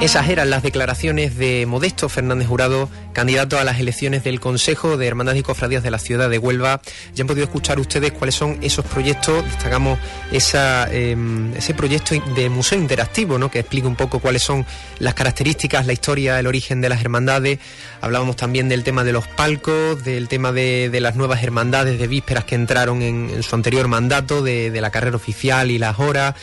Esas 0.00 0.30
eran 0.30 0.48
las 0.48 0.62
declaraciones 0.62 1.36
de 1.36 1.66
Modesto 1.66 2.08
Fernández 2.08 2.48
Jurado, 2.48 2.88
candidato 3.12 3.58
a 3.58 3.64
las 3.64 3.80
elecciones 3.80 4.24
del 4.24 4.40
Consejo 4.40 4.96
de 4.96 5.06
Hermandades 5.06 5.40
y 5.40 5.42
Cofradías 5.42 5.82
de 5.82 5.90
la 5.90 5.98
ciudad 5.98 6.30
de 6.30 6.38
Huelva. 6.38 6.80
Ya 7.14 7.22
han 7.22 7.28
podido 7.28 7.44
escuchar 7.44 7.78
ustedes 7.78 8.12
cuáles 8.12 8.34
son 8.34 8.56
esos 8.62 8.82
proyectos. 8.86 9.44
Destacamos 9.44 9.98
eh, 10.32 11.16
ese 11.54 11.74
proyecto 11.74 12.14
de 12.34 12.48
museo 12.48 12.78
interactivo, 12.78 13.38
¿no? 13.38 13.50
que 13.50 13.58
explica 13.58 13.88
un 13.88 13.94
poco 13.94 14.20
cuáles 14.20 14.42
son 14.42 14.64
las 15.00 15.12
características, 15.12 15.86
la 15.86 15.92
historia, 15.92 16.40
el 16.40 16.46
origen 16.46 16.80
de 16.80 16.88
las 16.88 17.02
hermandades. 17.02 17.58
Hablábamos 18.00 18.36
también 18.36 18.70
del 18.70 18.84
tema 18.84 19.04
de 19.04 19.12
los 19.12 19.26
palcos, 19.26 20.02
del 20.02 20.28
tema 20.28 20.50
de, 20.50 20.88
de 20.88 21.00
las 21.00 21.14
nuevas 21.14 21.42
hermandades 21.42 21.98
de 21.98 22.06
vísperas 22.06 22.44
que 22.44 22.54
entraron 22.54 23.02
en, 23.02 23.28
en 23.28 23.42
su 23.42 23.54
anterior 23.54 23.86
mandato, 23.86 24.42
de, 24.42 24.70
de 24.70 24.80
la 24.80 24.90
carrera 24.90 25.16
oficial 25.16 25.70
y 25.70 25.76
las 25.76 25.98
horas. 25.98 26.36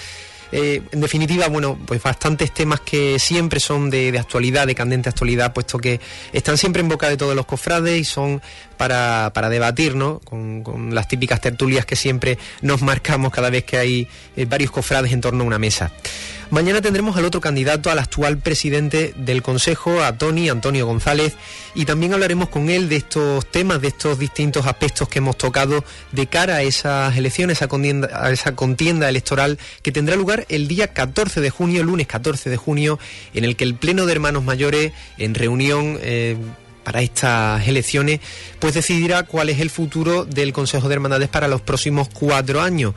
Eh, 0.51 0.81
en 0.91 1.01
definitiva, 1.01 1.47
bueno, 1.47 1.77
pues 1.85 2.01
bastantes 2.01 2.53
temas 2.53 2.79
que 2.81 3.19
siempre 3.19 3.59
son 3.59 3.89
de, 3.89 4.17
actualidad, 4.17 4.67
de 4.67 4.75
candente 4.75 5.09
actualidad, 5.09 5.53
puesto 5.53 5.77
que 5.77 5.99
están 6.31 6.57
siempre 6.57 6.81
en 6.81 6.89
boca 6.89 7.09
de 7.09 7.17
todos 7.17 7.35
los 7.35 7.45
cofrades 7.45 7.99
y 7.99 8.05
son 8.05 8.41
para, 8.77 9.31
para 9.33 9.49
debatir, 9.49 9.95
¿no? 9.95 10.19
Con, 10.19 10.63
con, 10.63 10.95
las 10.95 11.07
típicas 11.07 11.41
tertulias 11.41 11.85
que 11.85 11.95
siempre 11.95 12.37
nos 12.61 12.81
marcamos 12.81 13.31
cada 13.31 13.49
vez 13.49 13.63
que 13.65 13.77
hay 13.77 14.07
eh, 14.35 14.45
varios 14.45 14.71
cofrades 14.71 15.11
en 15.11 15.21
torno 15.21 15.43
a 15.43 15.47
una 15.47 15.59
mesa. 15.59 15.91
Mañana 16.49 16.81
tendremos 16.81 17.17
al 17.17 17.25
otro 17.25 17.41
candidato, 17.41 17.91
al 17.91 17.99
actual 17.99 18.37
presidente 18.37 19.13
del 19.17 19.41
Consejo, 19.41 20.01
a 20.01 20.17
Tony 20.17 20.47
Antonio 20.47 20.85
González, 20.85 21.35
y 21.75 21.83
también 21.83 22.13
hablaremos 22.13 22.47
con 22.47 22.69
él 22.69 22.87
de 22.87 22.95
estos 22.95 23.45
temas, 23.51 23.81
de 23.81 23.89
estos 23.89 24.17
distintos 24.17 24.65
aspectos 24.65 25.09
que 25.09 25.19
hemos 25.19 25.37
tocado 25.37 25.83
de 26.13 26.27
cara 26.27 26.55
a 26.55 26.61
esas 26.61 27.17
elecciones, 27.17 27.61
a, 27.61 28.31
esa 28.31 28.55
contienda 28.55 29.09
electoral 29.09 29.59
que 29.81 29.91
tendrá 29.91 30.15
lugar 30.15 30.45
el 30.47 30.69
día 30.69 30.93
14 30.93 31.41
de 31.41 31.49
junio, 31.49 31.83
lunes 31.83 32.07
14 32.07 32.49
de 32.49 32.57
junio, 32.57 32.97
en 33.33 33.43
el 33.43 33.57
que 33.57 33.65
el 33.65 33.75
Pleno 33.75 34.05
de 34.05 34.13
Hermanos 34.13 34.43
Mayores, 34.43 34.93
en 35.17 35.35
reunión... 35.35 35.99
Eh, 36.01 36.37
para 36.87 37.01
estas 37.01 37.67
elecciones, 37.67 38.21
pues 38.59 38.73
decidirá 38.73 39.23
cuál 39.23 39.49
es 39.49 39.59
el 39.59 39.69
futuro 39.69 40.23
del 40.23 40.53
Consejo 40.53 40.87
de 40.87 40.93
Hermandades 40.93 41.27
para 41.27 41.49
los 41.49 41.59
próximos 41.59 42.07
cuatro 42.07 42.61
años. 42.61 42.93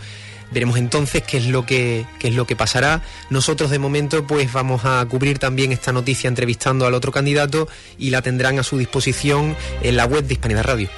Veremos 0.50 0.76
entonces 0.78 1.22
qué 1.22 1.38
es 1.38 1.46
lo 1.46 1.64
que 1.64 2.06
qué 2.18 2.28
es 2.28 2.34
lo 2.34 2.46
que 2.46 2.56
pasará. 2.56 3.02
Nosotros 3.28 3.70
de 3.70 3.78
momento 3.78 4.26
pues 4.26 4.52
vamos 4.52 4.84
a 4.84 5.04
cubrir 5.06 5.38
también 5.38 5.72
esta 5.72 5.92
noticia 5.92 6.28
entrevistando 6.28 6.86
al 6.86 6.94
otro 6.94 7.12
candidato 7.12 7.68
y 7.98 8.10
la 8.10 8.22
tendrán 8.22 8.58
a 8.58 8.62
su 8.62 8.78
disposición 8.78 9.56
en 9.82 9.96
la 9.96 10.06
web 10.06 10.24
de 10.24 10.34
Hispanidad 10.34 10.64
Radio. 10.64 10.88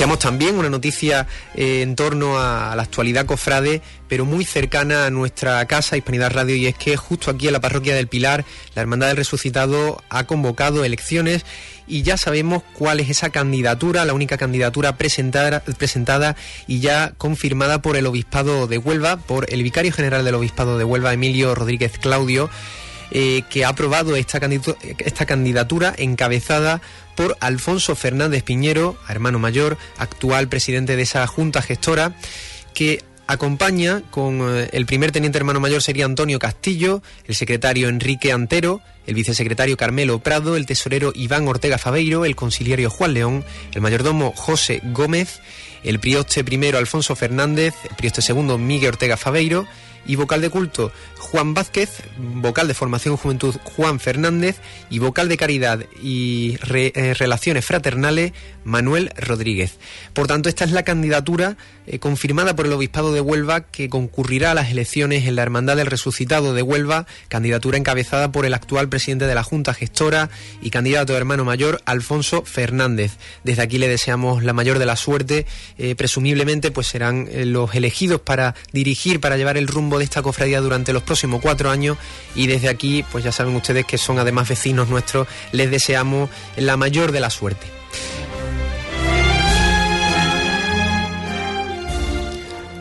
También 0.00 0.56
una 0.56 0.70
noticia 0.70 1.26
eh, 1.54 1.82
en 1.82 1.94
torno 1.94 2.38
a, 2.38 2.74
la 2.74 2.82
actualidad 2.82 3.26
cofrade, 3.26 3.82
pero 4.08 4.24
muy 4.24 4.46
cercana 4.46 5.04
a 5.04 5.10
nuestra 5.10 5.62
casa, 5.66 5.98
Hispanidad 5.98 6.32
Radio, 6.32 6.56
y 6.56 6.66
es 6.66 6.74
que 6.74 6.96
justo 6.96 7.30
aquí 7.30 7.48
en 7.48 7.52
la 7.52 7.60
parroquia 7.60 7.94
del 7.94 8.08
Pilar, 8.08 8.46
la 8.74 8.80
Hermandad 8.80 9.08
del 9.08 9.18
Resucitado 9.18 10.02
ha 10.08 10.24
convocado 10.24 10.84
elecciones 10.84 11.44
y 11.86 12.00
ya 12.00 12.16
sabemos 12.16 12.62
cuál 12.72 13.00
es 13.00 13.10
esa 13.10 13.28
candidatura, 13.28 14.06
la 14.06 14.14
única 14.14 14.38
candidatura 14.38 14.96
presentada, 14.96 15.60
presentada 15.60 16.34
y 16.66 16.80
ya 16.80 17.12
confirmada 17.18 17.82
por 17.82 17.98
el 17.98 18.06
Obispado 18.06 18.66
de 18.66 18.78
Huelva, 18.78 19.18
por 19.18 19.52
el 19.52 19.62
Vicario 19.62 19.92
General 19.92 20.24
del 20.24 20.34
Obispado 20.34 20.78
de 20.78 20.84
Huelva, 20.84 21.12
Emilio 21.12 21.54
Rodríguez 21.54 21.98
Claudio. 21.98 22.48
Eh, 23.12 23.42
que 23.50 23.64
ha 23.64 23.70
aprobado 23.70 24.14
esta 24.14 25.26
candidatura 25.26 25.92
encabezada 25.98 26.80
por 27.16 27.36
Alfonso 27.40 27.96
Fernández 27.96 28.44
Piñero, 28.44 28.96
hermano 29.08 29.40
mayor, 29.40 29.78
actual 29.98 30.48
presidente 30.48 30.94
de 30.94 31.02
esa 31.02 31.26
junta 31.26 31.60
gestora, 31.60 32.14
que 32.72 33.02
acompaña 33.26 34.02
con 34.10 34.40
eh, 34.42 34.68
el 34.72 34.86
primer 34.86 35.10
teniente 35.10 35.38
hermano 35.38 35.58
mayor 35.58 35.82
sería 35.82 36.04
Antonio 36.04 36.38
Castillo, 36.38 37.02
el 37.26 37.34
secretario 37.34 37.88
Enrique 37.88 38.30
Antero, 38.30 38.80
el 39.06 39.14
vicesecretario 39.14 39.76
Carmelo 39.76 40.20
Prado, 40.20 40.56
el 40.56 40.66
tesorero 40.66 41.12
Iván 41.14 41.48
Ortega 41.48 41.78
Fabeiro, 41.78 42.24
el 42.24 42.36
conciliario 42.36 42.90
Juan 42.90 43.14
León, 43.14 43.44
el 43.72 43.80
mayordomo 43.80 44.32
José 44.36 44.82
Gómez, 44.84 45.40
el 45.82 45.98
prioste 45.98 46.44
primero 46.44 46.78
Alfonso 46.78 47.16
Fernández, 47.16 47.74
el 47.88 47.96
prioste 47.96 48.22
segundo 48.22 48.56
Miguel 48.56 48.90
Ortega 48.90 49.16
Fabeiro 49.16 49.66
y 50.06 50.16
vocal 50.16 50.40
de 50.40 50.50
culto 50.50 50.92
Juan 51.18 51.54
Vázquez, 51.54 52.02
vocal 52.18 52.66
de 52.66 52.74
formación 52.74 53.16
juventud 53.16 53.54
Juan 53.62 54.00
Fernández 54.00 54.56
y 54.88 54.98
vocal 54.98 55.28
de 55.28 55.36
caridad 55.36 55.80
y 56.02 56.58
eh, 56.74 57.14
relaciones 57.16 57.64
fraternales 57.64 58.32
Manuel 58.64 59.12
Rodríguez. 59.16 59.78
Por 60.12 60.26
tanto, 60.26 60.48
esta 60.48 60.64
es 60.64 60.72
la 60.72 60.82
candidatura 60.82 61.56
eh, 61.86 61.98
confirmada 61.98 62.56
por 62.56 62.66
el 62.66 62.72
Obispado 62.72 63.12
de 63.12 63.20
Huelva 63.20 63.60
que 63.60 63.88
concurrirá 63.88 64.50
a 64.50 64.54
las 64.54 64.70
elecciones 64.70 65.26
en 65.26 65.36
la 65.36 65.42
Hermandad 65.42 65.76
del 65.76 65.86
Resucitado 65.86 66.52
de 66.52 66.62
Huelva, 66.62 67.06
candidatura 67.28 67.78
encabezada 67.78 68.32
por 68.32 68.44
el 68.44 68.54
actual 68.54 68.88
presidente 68.88 69.26
de 69.26 69.34
la 69.34 69.44
Junta 69.44 69.74
Gestora 69.74 70.30
y 70.60 70.70
candidato 70.70 71.16
hermano 71.16 71.44
mayor 71.44 71.80
Alfonso 71.84 72.42
Fernández. 72.44 73.18
Desde 73.44 73.62
aquí 73.62 73.78
le 73.78 73.88
deseamos 73.88 74.42
la 74.42 74.52
mayor 74.52 74.78
de 74.78 74.86
la 74.86 74.96
suerte, 74.96 75.46
eh, 75.78 75.94
presumiblemente 75.94 76.70
pues 76.70 76.86
serán 76.86 77.28
los 77.52 77.74
elegidos 77.74 78.20
para 78.20 78.54
dirigir, 78.72 79.20
para 79.20 79.36
llevar 79.36 79.56
el 79.56 79.66
de 79.98 80.04
esta 80.04 80.22
cofradía 80.22 80.60
durante 80.60 80.92
los 80.92 81.02
próximos 81.02 81.40
cuatro 81.40 81.70
años 81.70 81.96
y 82.34 82.46
desde 82.46 82.68
aquí 82.68 83.04
pues 83.10 83.24
ya 83.24 83.32
saben 83.32 83.54
ustedes 83.56 83.86
que 83.86 83.98
son 83.98 84.18
además 84.18 84.48
vecinos 84.48 84.88
nuestros, 84.88 85.26
les 85.52 85.70
deseamos 85.70 86.30
la 86.56 86.76
mayor 86.76 87.12
de 87.12 87.20
la 87.20 87.30
suerte. 87.30 87.79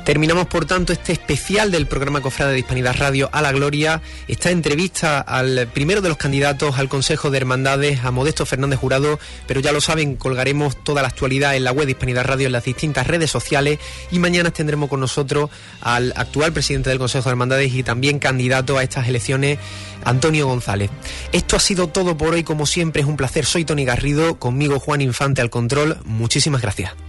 Terminamos, 0.10 0.48
por 0.48 0.65
tanto, 0.65 0.91
este 0.91 1.12
especial 1.12 1.69
del 1.69 1.86
programa 1.86 2.19
Cofrade 2.19 2.54
de 2.54 2.58
Hispanidad 2.58 2.95
Radio 2.98 3.30
a 3.32 3.43
la 3.43 3.52
Gloria, 3.52 4.02
esta 4.28 4.50
entrevista 4.50 5.19
al 5.19 5.67
primero 5.72 6.02
de 6.02 6.10
los 6.10 6.17
candidatos 6.17 6.80
al 6.80 6.89
Consejo 6.89 7.30
de 7.30 7.38
Hermandades, 7.38 8.04
a 8.04 8.10
Modesto 8.10 8.48
Fernández 8.48 8.80
Jurado, 8.80 9.19
pero 9.45 9.60
ya 9.60 9.72
lo 9.72 9.82
saben, 9.82 10.15
colgaremos 10.15 10.84
toda 10.84 11.04
la 11.04 11.10
actualidad 11.10 11.56
en 11.56 11.63
la 11.63 11.72
web 11.72 11.86
de 11.86 11.91
Hispanidad 11.91 12.26
Radio 12.26 12.48
en 12.48 12.54
las 12.54 12.63
distintas 12.63 13.06
redes 13.06 13.30
sociales 13.30 13.78
y 14.10 14.17
mañana 14.17 14.50
tendremos 14.50 14.89
con 14.89 15.00
nosotros 15.00 15.52
al 15.80 16.12
actual 16.15 16.54
presidente 16.54 16.89
del 16.89 16.98
Consejo 16.98 17.26
de 17.26 17.34
Hermandades 17.34 17.72
y 17.72 17.84
también 17.84 18.17
candidato 18.17 18.80
a 18.80 18.84
estas 18.84 19.08
elecciones, 19.08 19.60
Antonio 20.06 20.48
González. 20.48 20.89
Esto 21.34 21.56
ha 21.56 21.60
sido 21.60 21.88
todo 21.88 22.17
por 22.17 22.34
hoy, 22.34 22.43
como 22.43 22.65
siempre 22.65 23.04
es 23.04 23.08
un 23.08 23.15
placer, 23.15 23.45
soy 23.45 23.63
Tony 23.63 23.86
Garrido, 23.86 24.39
conmigo 24.39 24.80
Juan 24.80 25.02
Infante 25.02 25.41
al 25.41 25.52
control, 25.52 26.00
muchísimas 26.04 26.63
gracias. 26.63 27.09